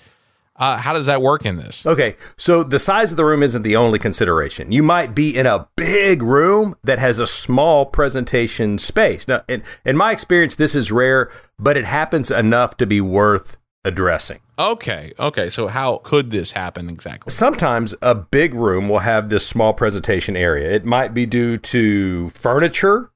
Uh, 0.57 0.77
how 0.77 0.93
does 0.93 1.05
that 1.05 1.21
work 1.21 1.45
in 1.45 1.57
this? 1.57 1.85
Okay, 1.85 2.15
so 2.37 2.63
the 2.63 2.79
size 2.79 3.11
of 3.11 3.17
the 3.17 3.25
room 3.25 3.43
isn't 3.43 3.63
the 3.63 3.75
only 3.75 3.99
consideration. 3.99 4.71
You 4.71 4.83
might 4.83 5.13
be 5.13 5.35
in 5.35 5.45
a 5.45 5.67
big 5.75 6.23
room 6.23 6.77
that 6.81 6.97
has 6.97 7.19
a 7.19 7.27
small 7.27 7.85
presentation 7.85 8.77
space. 8.77 9.27
Now, 9.27 9.43
in, 9.49 9.63
in 9.83 9.97
my 9.97 10.13
experience, 10.13 10.55
this 10.55 10.73
is 10.73 10.93
rare, 10.93 11.29
but 11.59 11.75
it 11.75 11.83
happens 11.83 12.31
enough 12.31 12.77
to 12.77 12.85
be 12.85 13.01
worth 13.01 13.57
addressing. 13.83 14.39
Okay, 14.57 15.11
okay. 15.19 15.49
So, 15.49 15.67
how 15.67 15.97
could 16.05 16.31
this 16.31 16.53
happen 16.53 16.89
exactly? 16.89 17.31
Sometimes 17.31 17.93
a 18.01 18.15
big 18.15 18.53
room 18.53 18.87
will 18.87 18.99
have 18.99 19.27
this 19.27 19.45
small 19.45 19.73
presentation 19.73 20.37
area. 20.37 20.71
It 20.71 20.85
might 20.85 21.13
be 21.13 21.25
due 21.25 21.57
to 21.57 22.29
furniture 22.29 23.11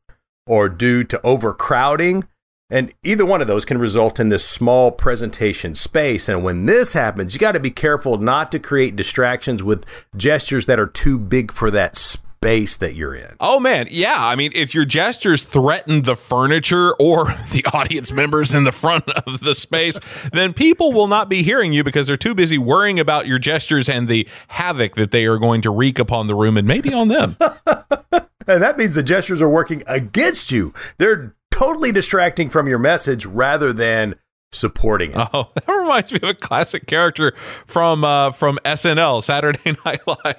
or 0.50 0.68
due 0.68 1.04
to 1.06 1.22
overcrowding. 1.22 2.28
And 2.72 2.94
either 3.04 3.26
one 3.26 3.42
of 3.42 3.48
those 3.48 3.66
can 3.66 3.78
result 3.78 4.20
in 4.20 4.30
this 4.30 4.46
small 4.46 4.92
presentation 4.92 5.74
space. 5.76 6.28
And 6.28 6.44
when 6.44 6.66
this 6.66 6.94
happens, 6.94 7.34
you 7.34 7.40
got 7.40 7.54
to 7.54 7.60
be 7.60 7.72
careful 7.72 8.18
not 8.18 8.52
to 8.52 8.60
create 8.60 8.96
distractions 8.96 9.64
with 9.64 9.86
gestures 10.16 10.66
that 10.66 10.80
are 10.80 10.88
too 10.88 11.18
big 11.18 11.52
for 11.52 11.72
that 11.72 11.96
space 11.96 12.78
that 12.78 12.96
you're 12.96 13.16
in. 13.16 13.36
Oh 13.40 13.60
man, 13.60 13.88
yeah. 13.92 14.16
I 14.18 14.36
mean, 14.36 14.52
if 14.56 14.74
your 14.74 14.86
gestures 14.86 15.44
threaten 15.44 16.04
the 16.04 16.16
furniture 16.16 16.94
or 16.94 17.26
the 17.52 17.66
audience 17.74 18.12
members 18.12 18.56
in 18.56 18.64
the 18.64 18.72
front 18.72 19.10
of 19.28 19.42
the 19.42 19.54
space, 19.54 20.00
then 20.32 20.54
people 20.54 20.94
will 20.94 21.08
not 21.08 21.28
be 21.28 21.44
hearing 21.44 21.74
you 21.74 21.84
because 21.84 22.08
they're 22.08 22.18
too 22.18 22.36
busy 22.36 22.58
worrying 22.58 23.00
about 23.00 23.28
your 23.28 23.40
gestures 23.40 23.90
and 23.90 24.08
the 24.08 24.28
havoc 24.48 24.96
that 24.96 25.12
they 25.12 25.26
are 25.26 25.38
going 25.38 25.62
to 25.62 25.72
wreak 25.72 26.00
upon 26.00 26.28
the 26.28 26.36
room 26.36 26.56
and 26.56 26.68
maybe 26.68 26.94
on 26.94 27.08
them. 27.08 27.36
And 28.50 28.64
that 28.64 28.78
means 28.80 28.96
the 28.96 29.04
gestures 29.04 29.44
are 29.44 29.50
working 29.50 29.84
against 29.86 30.52
you. 30.52 30.74
They're 30.98 31.36
totally 31.52 31.92
distracting 31.92 32.50
from 32.50 32.68
your 32.68 32.80
message 32.80 33.26
rather 33.26 33.72
than 33.72 34.16
supporting 34.52 35.12
it. 35.12 35.28
Oh, 35.34 35.50
that 35.68 35.72
reminds 35.72 36.12
me 36.12 36.20
of 36.24 36.30
a 36.30 36.34
classic 36.34 36.88
character 36.88 37.34
from 37.68 38.04
uh, 38.04 38.32
from 38.32 38.58
SNL, 38.66 39.22
Saturday 39.24 39.78
Night 39.86 40.02
Live. 40.08 40.36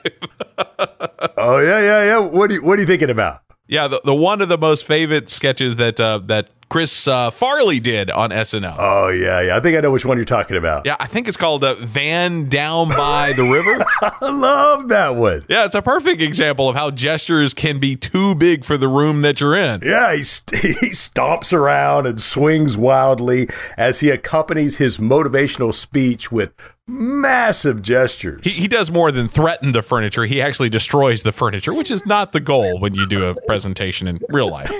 oh 1.36 1.60
yeah, 1.60 1.80
yeah, 1.80 2.04
yeah. 2.04 2.18
What 2.18 2.50
are 2.50 2.54
you 2.54 2.64
what 2.64 2.78
are 2.78 2.82
you 2.82 2.86
thinking 2.88 3.10
about? 3.10 3.42
Yeah, 3.70 3.86
the, 3.86 4.00
the 4.04 4.14
one 4.14 4.42
of 4.42 4.48
the 4.48 4.58
most 4.58 4.84
favorite 4.84 5.30
sketches 5.30 5.76
that 5.76 6.00
uh, 6.00 6.18
that 6.26 6.50
Chris 6.70 7.08
uh, 7.08 7.30
Farley 7.30 7.80
did 7.80 8.10
on 8.10 8.30
SNL. 8.30 8.76
Oh 8.78 9.08
yeah, 9.08 9.40
yeah. 9.40 9.56
I 9.56 9.60
think 9.60 9.76
I 9.76 9.80
know 9.80 9.90
which 9.90 10.04
one 10.04 10.16
you're 10.18 10.24
talking 10.24 10.56
about. 10.56 10.86
Yeah, 10.86 10.96
I 10.98 11.06
think 11.06 11.28
it's 11.28 11.36
called 11.36 11.62
uh, 11.62 11.74
Van 11.76 12.48
Down 12.48 12.88
by 12.88 13.32
the 13.32 13.42
River. 13.42 13.84
I 14.20 14.30
love 14.30 14.88
that 14.88 15.16
one. 15.16 15.44
Yeah, 15.48 15.66
it's 15.66 15.74
a 15.74 15.82
perfect 15.82 16.20
example 16.20 16.68
of 16.68 16.74
how 16.74 16.90
gestures 16.90 17.54
can 17.54 17.78
be 17.78 17.94
too 17.96 18.34
big 18.34 18.64
for 18.64 18.76
the 18.76 18.88
room 18.88 19.22
that 19.22 19.40
you're 19.40 19.56
in. 19.56 19.82
Yeah, 19.84 20.14
he, 20.14 20.22
st- 20.22 20.62
he 20.80 20.90
stomps 20.90 21.52
around 21.52 22.06
and 22.06 22.20
swings 22.20 22.76
wildly 22.76 23.48
as 23.76 24.00
he 24.00 24.10
accompanies 24.10 24.78
his 24.78 24.98
motivational 24.98 25.74
speech 25.74 26.30
with 26.32 26.52
massive 26.90 27.82
gestures. 27.82 28.44
He, 28.44 28.50
he 28.50 28.68
does 28.68 28.90
more 28.90 29.12
than 29.12 29.28
threaten 29.28 29.72
the 29.72 29.82
furniture. 29.82 30.24
He 30.24 30.42
actually 30.42 30.68
destroys 30.68 31.22
the 31.22 31.32
furniture, 31.32 31.72
which 31.72 31.90
is 31.90 32.04
not 32.04 32.32
the 32.32 32.40
goal 32.40 32.78
when 32.78 32.94
you 32.94 33.06
do 33.06 33.24
a 33.24 33.34
presentation 33.46 34.08
in 34.08 34.18
real 34.28 34.48
life. 34.48 34.70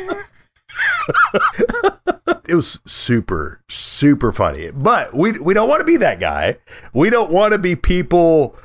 it 2.48 2.54
was 2.54 2.80
super, 2.86 3.60
super 3.68 4.32
funny. 4.32 4.70
But 4.70 5.14
we 5.14 5.32
we 5.38 5.54
don't 5.54 5.68
want 5.68 5.80
to 5.80 5.86
be 5.86 5.96
that 5.98 6.20
guy. 6.20 6.58
We 6.92 7.10
don't 7.10 7.30
want 7.30 7.52
to 7.52 7.58
be 7.58 7.76
people 7.76 8.56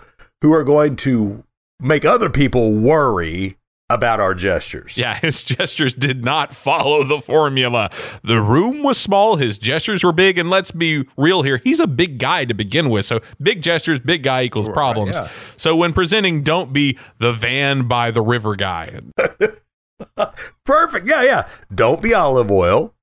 who 0.41 0.53
are 0.53 0.63
going 0.63 0.95
to 0.97 1.43
make 1.79 2.05
other 2.05 2.29
people 2.29 2.71
worry 2.73 3.57
about 3.95 4.19
our 4.19 4.35
gestures. 4.35 4.97
Yeah, 4.97 5.15
his 5.19 5.43
gestures 5.43 5.93
did 5.93 6.23
not 6.23 6.53
follow 6.53 7.03
the 7.03 7.19
formula. 7.19 7.89
The 8.23 8.39
room 8.41 8.83
was 8.83 8.97
small, 8.97 9.37
his 9.37 9.57
gestures 9.57 10.03
were 10.03 10.11
big, 10.11 10.37
and 10.37 10.49
let's 10.49 10.69
be 10.71 11.05
real 11.17 11.41
here, 11.41 11.59
he's 11.63 11.79
a 11.79 11.87
big 11.87 12.19
guy 12.19 12.45
to 12.45 12.53
begin 12.53 12.89
with. 12.89 13.05
So 13.05 13.21
big 13.41 13.61
gestures, 13.61 13.99
big 13.99 14.21
guy 14.21 14.43
equals 14.43 14.69
problems. 14.69 15.17
yeah. 15.17 15.29
So 15.57 15.75
when 15.75 15.93
presenting, 15.93 16.43
don't 16.43 16.71
be 16.71 16.97
the 17.17 17.33
van 17.33 17.87
by 17.87 18.11
the 18.11 18.21
river 18.21 18.55
guy. 18.55 18.99
Perfect. 20.65 21.07
Yeah, 21.07 21.23
yeah. 21.23 21.47
Don't 21.73 22.01
be 22.01 22.13
Olive 22.13 22.51
Oyl 22.51 22.93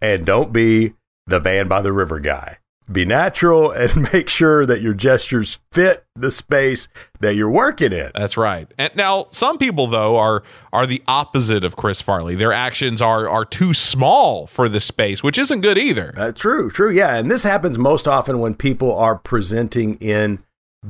and 0.00 0.24
don't 0.24 0.52
be 0.52 0.94
the 1.26 1.40
van 1.40 1.68
by 1.68 1.82
the 1.82 1.92
river 1.92 2.20
guy. 2.20 2.58
Be 2.90 3.04
natural 3.04 3.70
and 3.70 4.12
make 4.12 4.28
sure 4.28 4.64
that 4.66 4.80
your 4.80 4.94
gestures 4.94 5.60
fit 5.72 6.04
the 6.14 6.30
space 6.30 6.88
that 7.20 7.34
you're 7.34 7.50
working 7.50 7.92
in. 7.92 8.10
That's 8.14 8.36
right. 8.36 8.72
And 8.78 8.94
now 8.96 9.26
some 9.30 9.58
people 9.58 9.86
though 9.86 10.16
are 10.16 10.42
are 10.72 10.86
the 10.86 11.02
opposite 11.06 11.64
of 11.64 11.76
Chris 11.76 12.00
Farley. 12.00 12.34
Their 12.34 12.52
actions 12.52 13.00
are 13.00 13.28
are 13.28 13.44
too 13.44 13.74
small 13.74 14.46
for 14.46 14.68
the 14.68 14.80
space, 14.80 15.22
which 15.22 15.38
isn't 15.38 15.60
good 15.60 15.78
either. 15.78 16.12
Uh, 16.16 16.32
true, 16.32 16.70
true. 16.70 16.90
Yeah. 16.90 17.16
And 17.16 17.30
this 17.30 17.44
happens 17.44 17.78
most 17.78 18.08
often 18.08 18.40
when 18.40 18.54
people 18.54 18.94
are 18.94 19.16
presenting 19.16 19.96
in 19.96 20.42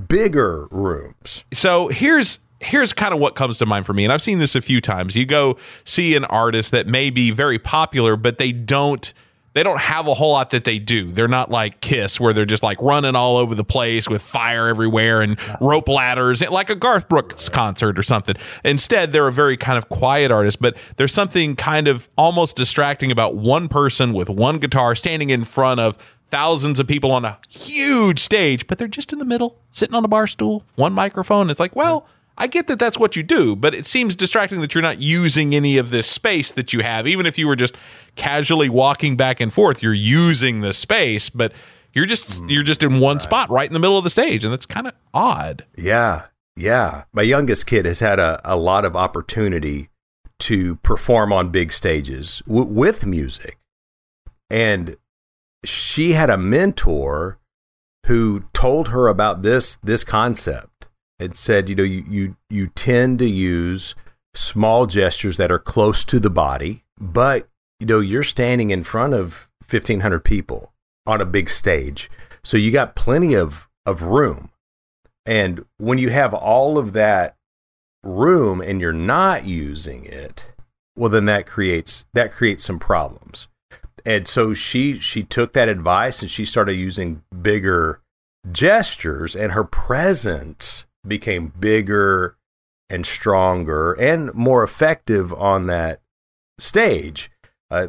bigger 0.08 0.68
rooms. 0.70 1.44
So 1.52 1.88
here's 1.88 2.40
here's 2.60 2.92
kind 2.92 3.14
of 3.14 3.20
what 3.20 3.34
comes 3.34 3.56
to 3.58 3.66
mind 3.66 3.86
for 3.86 3.94
me 3.94 4.04
and 4.04 4.12
I've 4.12 4.22
seen 4.22 4.38
this 4.38 4.54
a 4.54 4.60
few 4.60 4.80
times. 4.80 5.16
You 5.16 5.26
go 5.26 5.56
see 5.84 6.14
an 6.14 6.24
artist 6.26 6.70
that 6.72 6.86
may 6.86 7.10
be 7.10 7.30
very 7.30 7.58
popular 7.58 8.16
but 8.16 8.38
they 8.38 8.52
don't 8.52 9.12
they 9.52 9.62
don't 9.62 9.80
have 9.80 10.06
a 10.06 10.14
whole 10.14 10.32
lot 10.32 10.50
that 10.50 10.64
they 10.64 10.78
do. 10.78 11.10
They're 11.10 11.28
not 11.28 11.50
like 11.50 11.80
Kiss, 11.80 12.20
where 12.20 12.32
they're 12.32 12.46
just 12.46 12.62
like 12.62 12.80
running 12.80 13.16
all 13.16 13.36
over 13.36 13.54
the 13.54 13.64
place 13.64 14.08
with 14.08 14.22
fire 14.22 14.68
everywhere 14.68 15.22
and 15.22 15.38
rope 15.60 15.88
ladders, 15.88 16.40
like 16.48 16.70
a 16.70 16.76
Garth 16.76 17.08
Brooks 17.08 17.48
concert 17.48 17.98
or 17.98 18.02
something. 18.02 18.36
Instead, 18.64 19.12
they're 19.12 19.28
a 19.28 19.32
very 19.32 19.56
kind 19.56 19.76
of 19.76 19.88
quiet 19.88 20.30
artist, 20.30 20.60
but 20.60 20.76
there's 20.96 21.12
something 21.12 21.56
kind 21.56 21.88
of 21.88 22.08
almost 22.16 22.56
distracting 22.56 23.10
about 23.10 23.36
one 23.36 23.68
person 23.68 24.12
with 24.12 24.28
one 24.28 24.58
guitar 24.58 24.94
standing 24.94 25.30
in 25.30 25.44
front 25.44 25.80
of 25.80 25.98
thousands 26.28 26.78
of 26.78 26.86
people 26.86 27.10
on 27.10 27.24
a 27.24 27.38
huge 27.48 28.20
stage, 28.20 28.68
but 28.68 28.78
they're 28.78 28.86
just 28.86 29.12
in 29.12 29.18
the 29.18 29.24
middle, 29.24 29.58
sitting 29.72 29.96
on 29.96 30.04
a 30.04 30.08
bar 30.08 30.28
stool, 30.28 30.64
one 30.76 30.92
microphone. 30.92 31.50
It's 31.50 31.58
like, 31.58 31.74
well, 31.74 32.06
I 32.38 32.46
get 32.46 32.68
that 32.68 32.78
that's 32.78 32.98
what 32.98 33.16
you 33.16 33.22
do, 33.22 33.54
but 33.54 33.74
it 33.74 33.84
seems 33.84 34.16
distracting 34.16 34.60
that 34.62 34.74
you're 34.74 34.82
not 34.82 35.00
using 35.00 35.54
any 35.54 35.76
of 35.76 35.90
this 35.90 36.06
space 36.06 36.50
that 36.52 36.72
you 36.72 36.80
have. 36.80 37.06
Even 37.06 37.26
if 37.26 37.36
you 37.36 37.46
were 37.46 37.56
just 37.56 37.74
casually 38.16 38.68
walking 38.68 39.16
back 39.16 39.40
and 39.40 39.52
forth, 39.52 39.82
you're 39.82 39.92
using 39.92 40.60
the 40.60 40.72
space, 40.72 41.28
but 41.28 41.52
you're 41.92 42.06
just 42.06 42.42
you're 42.48 42.62
just 42.62 42.82
in 42.82 43.00
one 43.00 43.20
spot 43.20 43.50
right 43.50 43.66
in 43.66 43.72
the 43.72 43.78
middle 43.78 43.98
of 43.98 44.04
the 44.04 44.10
stage, 44.10 44.44
and 44.44 44.52
that's 44.52 44.66
kind 44.66 44.86
of 44.86 44.94
odd. 45.12 45.66
Yeah, 45.76 46.26
yeah. 46.56 47.04
My 47.12 47.22
youngest 47.22 47.66
kid 47.66 47.84
has 47.84 48.00
had 48.00 48.18
a, 48.18 48.40
a 48.44 48.56
lot 48.56 48.84
of 48.84 48.96
opportunity 48.96 49.90
to 50.40 50.76
perform 50.76 51.32
on 51.32 51.50
big 51.50 51.72
stages 51.72 52.42
w- 52.46 52.66
with 52.66 53.06
music. 53.06 53.58
And 54.48 54.96
she 55.64 56.14
had 56.14 56.30
a 56.30 56.36
mentor 56.36 57.38
who 58.06 58.44
told 58.52 58.88
her 58.88 59.08
about 59.08 59.42
this 59.42 59.76
this 59.76 60.04
concept 60.04 60.79
and 61.20 61.36
said, 61.36 61.68
you 61.68 61.74
know, 61.74 61.84
you 61.84 62.04
you 62.08 62.36
you 62.48 62.66
tend 62.68 63.18
to 63.20 63.28
use 63.28 63.94
small 64.34 64.86
gestures 64.86 65.36
that 65.36 65.52
are 65.52 65.58
close 65.58 66.04
to 66.06 66.18
the 66.18 66.30
body, 66.30 66.82
but 66.98 67.48
you 67.78 67.86
know, 67.86 68.00
you're 68.00 68.22
standing 68.22 68.70
in 68.70 68.82
front 68.82 69.14
of 69.14 69.48
1500 69.68 70.24
people 70.24 70.72
on 71.06 71.20
a 71.20 71.26
big 71.26 71.48
stage. 71.48 72.10
So 72.42 72.56
you 72.56 72.72
got 72.72 72.96
plenty 72.96 73.34
of 73.34 73.68
of 73.84 74.02
room. 74.02 74.50
And 75.26 75.64
when 75.76 75.98
you 75.98 76.08
have 76.08 76.32
all 76.32 76.78
of 76.78 76.94
that 76.94 77.36
room 78.02 78.60
and 78.60 78.80
you're 78.80 78.92
not 78.92 79.44
using 79.44 80.06
it, 80.06 80.46
well 80.96 81.10
then 81.10 81.26
that 81.26 81.46
creates 81.46 82.06
that 82.14 82.32
creates 82.32 82.64
some 82.64 82.78
problems. 82.78 83.48
And 84.06 84.26
so 84.26 84.54
she 84.54 84.98
she 84.98 85.22
took 85.22 85.52
that 85.52 85.68
advice 85.68 86.22
and 86.22 86.30
she 86.30 86.46
started 86.46 86.74
using 86.74 87.22
bigger 87.42 88.00
gestures 88.50 89.36
and 89.36 89.52
her 89.52 89.64
presence 89.64 90.86
became 91.06 91.52
bigger 91.58 92.36
and 92.88 93.06
stronger 93.06 93.92
and 93.94 94.34
more 94.34 94.62
effective 94.62 95.32
on 95.32 95.66
that 95.66 96.00
stage. 96.58 97.30
Uh, 97.70 97.88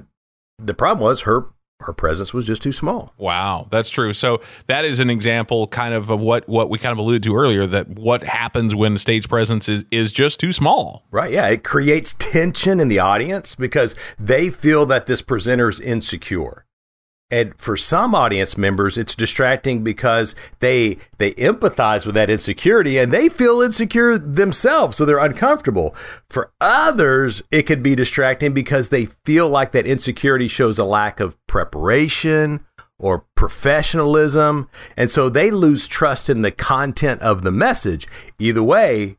the 0.59 0.73
problem 0.73 1.03
was 1.03 1.21
her 1.21 1.47
her 1.81 1.93
presence 1.93 2.33
was 2.33 2.45
just 2.45 2.61
too 2.61 2.71
small. 2.71 3.13
Wow, 3.17 3.67
that's 3.71 3.89
true. 3.89 4.13
So 4.13 4.41
that 4.67 4.85
is 4.85 4.99
an 4.99 5.09
example, 5.09 5.67
kind 5.67 5.93
of, 5.93 6.09
of 6.09 6.19
what 6.19 6.47
what 6.47 6.69
we 6.69 6.77
kind 6.77 6.91
of 6.91 6.99
alluded 6.99 7.23
to 7.23 7.35
earlier. 7.35 7.65
That 7.65 7.89
what 7.89 8.23
happens 8.23 8.75
when 8.75 8.97
stage 8.97 9.27
presence 9.27 9.67
is 9.67 9.83
is 9.91 10.11
just 10.11 10.39
too 10.39 10.53
small. 10.53 11.05
Right. 11.11 11.31
Yeah. 11.31 11.47
It 11.47 11.63
creates 11.63 12.13
tension 12.13 12.79
in 12.79 12.87
the 12.87 12.99
audience 12.99 13.55
because 13.55 13.95
they 14.19 14.49
feel 14.49 14.85
that 14.87 15.05
this 15.05 15.21
presenter 15.21 15.69
is 15.69 15.79
insecure. 15.79 16.65
And 17.31 17.57
for 17.57 17.77
some 17.77 18.13
audience 18.13 18.57
members, 18.57 18.97
it's 18.97 19.15
distracting 19.15 19.83
because 19.83 20.35
they 20.59 20.97
they 21.17 21.31
empathize 21.35 22.05
with 22.05 22.13
that 22.15 22.29
insecurity 22.29 22.97
and 22.97 23.13
they 23.13 23.29
feel 23.29 23.61
insecure 23.61 24.17
themselves, 24.17 24.97
so 24.97 25.05
they're 25.05 25.17
uncomfortable. 25.17 25.95
For 26.29 26.51
others, 26.59 27.41
it 27.49 27.63
could 27.63 27.81
be 27.81 27.95
distracting 27.95 28.53
because 28.53 28.89
they 28.89 29.05
feel 29.05 29.47
like 29.47 29.71
that 29.71 29.87
insecurity 29.87 30.49
shows 30.49 30.77
a 30.77 30.83
lack 30.83 31.21
of 31.21 31.37
preparation 31.47 32.65
or 32.99 33.25
professionalism, 33.35 34.69
and 34.97 35.09
so 35.09 35.29
they 35.29 35.49
lose 35.49 35.87
trust 35.87 36.29
in 36.29 36.41
the 36.43 36.51
content 36.51 37.21
of 37.21 37.41
the 37.41 37.51
message. 37.51 38.07
Either 38.37 38.61
way, 38.61 39.17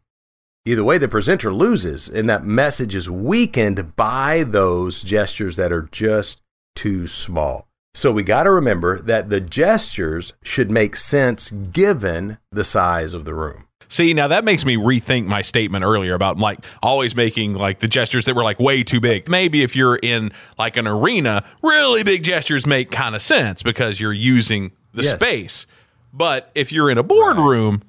either 0.64 0.84
way 0.84 0.98
the 0.98 1.08
presenter 1.08 1.52
loses 1.52 2.08
and 2.08 2.28
that 2.28 2.44
message 2.44 2.94
is 2.94 3.10
weakened 3.10 3.96
by 3.96 4.44
those 4.44 5.02
gestures 5.02 5.56
that 5.56 5.72
are 5.72 5.88
just 5.90 6.42
too 6.76 7.06
small. 7.06 7.66
So 7.94 8.10
we 8.10 8.22
got 8.22 8.44
to 8.44 8.50
remember 8.50 9.02
that 9.02 9.28
the 9.28 9.40
gestures 9.40 10.32
should 10.42 10.70
make 10.70 10.96
sense 10.96 11.50
given 11.50 12.38
the 12.50 12.64
size 12.64 13.12
of 13.12 13.24
the 13.26 13.34
room. 13.34 13.66
See, 13.88 14.14
now 14.14 14.28
that 14.28 14.44
makes 14.44 14.64
me 14.64 14.76
rethink 14.76 15.26
my 15.26 15.42
statement 15.42 15.84
earlier 15.84 16.14
about 16.14 16.38
like 16.38 16.60
always 16.82 17.14
making 17.14 17.52
like 17.52 17.80
the 17.80 17.88
gestures 17.88 18.24
that 18.24 18.34
were 18.34 18.42
like 18.42 18.58
way 18.58 18.82
too 18.82 19.00
big. 19.00 19.28
Maybe 19.28 19.62
if 19.62 19.76
you're 19.76 19.96
in 19.96 20.32
like 20.58 20.78
an 20.78 20.86
arena, 20.88 21.44
really 21.62 22.02
big 22.02 22.22
gestures 22.22 22.64
make 22.66 22.90
kind 22.90 23.14
of 23.14 23.20
sense 23.20 23.62
because 23.62 24.00
you're 24.00 24.14
using 24.14 24.72
the 24.94 25.02
Yes. 25.02 25.16
space. 25.16 25.66
But 26.14 26.50
if 26.54 26.72
you're 26.72 26.90
in 26.90 26.96
a 26.96 27.02
boardroom 27.02 27.82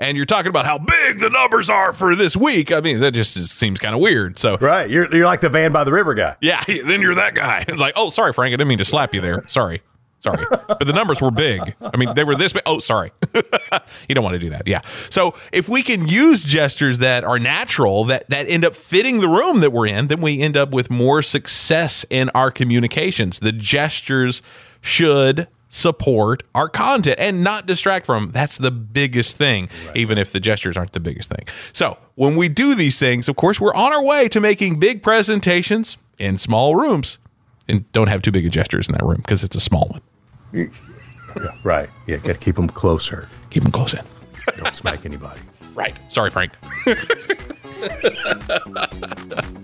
and 0.00 0.16
you're 0.16 0.26
talking 0.26 0.48
about 0.48 0.66
how 0.66 0.78
big 0.78 1.20
the 1.20 1.30
numbers 1.30 1.70
are 1.70 1.92
for 1.92 2.16
this 2.16 2.36
week, 2.36 2.72
I 2.72 2.80
mean, 2.80 2.98
that 3.00 3.12
just 3.12 3.36
is, 3.36 3.50
seems 3.50 3.78
kind 3.78 3.94
of 3.94 4.00
weird. 4.00 4.38
So, 4.38 4.56
Right. 4.56 4.90
You're, 4.90 5.14
you're 5.14 5.26
like 5.26 5.40
the 5.42 5.48
van 5.50 5.70
by 5.70 5.84
the 5.84 5.92
river 5.92 6.14
guy. 6.14 6.36
yeah, 6.40 6.64
then 6.84 7.00
you're 7.00 7.14
that 7.14 7.34
guy. 7.34 7.64
It's 7.68 7.78
like, 7.78 7.94
oh, 7.96 8.10
sorry, 8.10 8.32
Frank, 8.32 8.52
I 8.52 8.56
didn't 8.56 8.68
mean 8.68 8.78
to 8.78 8.84
slap 8.84 9.14
you 9.14 9.20
there. 9.20 9.42
Sorry. 9.42 9.82
Sorry. 10.18 10.44
But 10.50 10.86
the 10.86 10.92
numbers 10.92 11.22
were 11.22 11.30
big. 11.30 11.74
I 11.80 11.96
mean, 11.96 12.12
they 12.14 12.24
were 12.24 12.34
this 12.34 12.52
big. 12.52 12.62
Oh, 12.66 12.78
sorry. 12.78 13.10
you 13.34 14.14
don't 14.14 14.22
want 14.22 14.34
to 14.34 14.38
do 14.38 14.50
that. 14.50 14.66
Yeah. 14.68 14.82
So 15.08 15.32
if 15.50 15.66
we 15.66 15.82
can 15.82 16.08
use 16.08 16.44
gestures 16.44 16.98
that 16.98 17.24
are 17.24 17.38
natural, 17.38 18.04
that, 18.04 18.28
that 18.28 18.46
end 18.46 18.66
up 18.66 18.76
fitting 18.76 19.20
the 19.20 19.28
room 19.28 19.60
that 19.60 19.70
we're 19.72 19.86
in, 19.86 20.08
then 20.08 20.20
we 20.20 20.40
end 20.42 20.58
up 20.58 20.72
with 20.72 20.90
more 20.90 21.22
success 21.22 22.04
in 22.10 22.28
our 22.34 22.50
communications. 22.50 23.38
The 23.38 23.52
gestures 23.52 24.42
should 24.82 25.48
support 25.70 26.42
our 26.54 26.68
content 26.68 27.18
and 27.18 27.42
not 27.42 27.64
distract 27.64 28.04
from. 28.04 28.30
That's 28.32 28.58
the 28.58 28.70
biggest 28.70 29.38
thing, 29.38 29.70
even 29.94 30.18
if 30.18 30.32
the 30.32 30.40
gestures 30.40 30.76
aren't 30.76 30.92
the 30.92 31.00
biggest 31.00 31.30
thing. 31.30 31.46
So 31.72 31.96
when 32.16 32.36
we 32.36 32.50
do 32.50 32.74
these 32.74 32.98
things, 32.98 33.28
of 33.28 33.36
course, 33.36 33.58
we're 33.58 33.74
on 33.74 33.92
our 33.92 34.04
way 34.04 34.28
to 34.28 34.40
making 34.40 34.78
big 34.78 35.02
presentations 35.02 35.96
in 36.18 36.36
small 36.36 36.76
rooms. 36.76 37.18
And 37.68 37.90
don't 37.92 38.08
have 38.08 38.20
too 38.20 38.32
big 38.32 38.44
of 38.44 38.52
gestures 38.52 38.88
in 38.88 38.94
that 38.94 39.04
room 39.04 39.18
because 39.18 39.44
it's 39.44 39.56
a 39.56 39.60
small 39.60 39.86
one. 39.86 40.70
Right. 41.62 41.88
Yeah. 42.06 42.16
Got 42.16 42.34
to 42.34 42.38
keep 42.38 42.56
them 42.56 42.68
closer. 42.68 43.28
Keep 43.50 43.62
them 43.62 43.72
close 43.72 43.94
in. 43.94 44.00
Don't 44.56 44.74
smack 44.74 45.06
anybody. 45.06 45.40
Right. 45.74 45.96
Sorry, 46.08 46.30
Frank. 46.30 46.52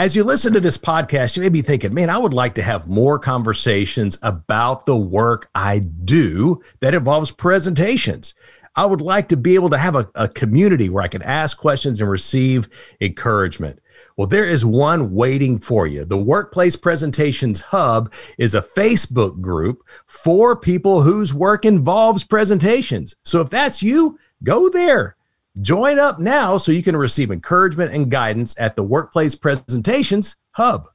As 0.00 0.16
you 0.16 0.24
listen 0.24 0.54
to 0.54 0.60
this 0.60 0.78
podcast, 0.78 1.36
you 1.36 1.42
may 1.42 1.50
be 1.50 1.60
thinking, 1.60 1.92
man, 1.92 2.08
I 2.08 2.16
would 2.16 2.32
like 2.32 2.54
to 2.54 2.62
have 2.62 2.88
more 2.88 3.18
conversations 3.18 4.18
about 4.22 4.86
the 4.86 4.96
work 4.96 5.50
I 5.54 5.80
do 5.80 6.62
that 6.80 6.94
involves 6.94 7.30
presentations. 7.30 8.32
I 8.74 8.86
would 8.86 9.02
like 9.02 9.28
to 9.28 9.36
be 9.36 9.56
able 9.56 9.68
to 9.68 9.76
have 9.76 9.96
a, 9.96 10.08
a 10.14 10.26
community 10.26 10.88
where 10.88 11.04
I 11.04 11.08
can 11.08 11.20
ask 11.20 11.58
questions 11.58 12.00
and 12.00 12.08
receive 12.08 12.70
encouragement. 13.02 13.78
Well, 14.16 14.26
there 14.26 14.46
is 14.46 14.64
one 14.64 15.12
waiting 15.12 15.58
for 15.58 15.86
you. 15.86 16.06
The 16.06 16.16
Workplace 16.16 16.76
Presentations 16.76 17.60
Hub 17.60 18.10
is 18.38 18.54
a 18.54 18.62
Facebook 18.62 19.42
group 19.42 19.86
for 20.06 20.56
people 20.56 21.02
whose 21.02 21.34
work 21.34 21.66
involves 21.66 22.24
presentations. 22.24 23.16
So 23.22 23.42
if 23.42 23.50
that's 23.50 23.82
you, 23.82 24.18
go 24.42 24.70
there. 24.70 25.16
Join 25.60 25.98
up 25.98 26.20
now 26.20 26.58
so 26.58 26.70
you 26.70 26.82
can 26.82 26.96
receive 26.96 27.32
encouragement 27.32 27.92
and 27.92 28.08
guidance 28.08 28.54
at 28.58 28.76
the 28.76 28.84
Workplace 28.84 29.34
Presentations 29.34 30.36
Hub. 30.52 30.88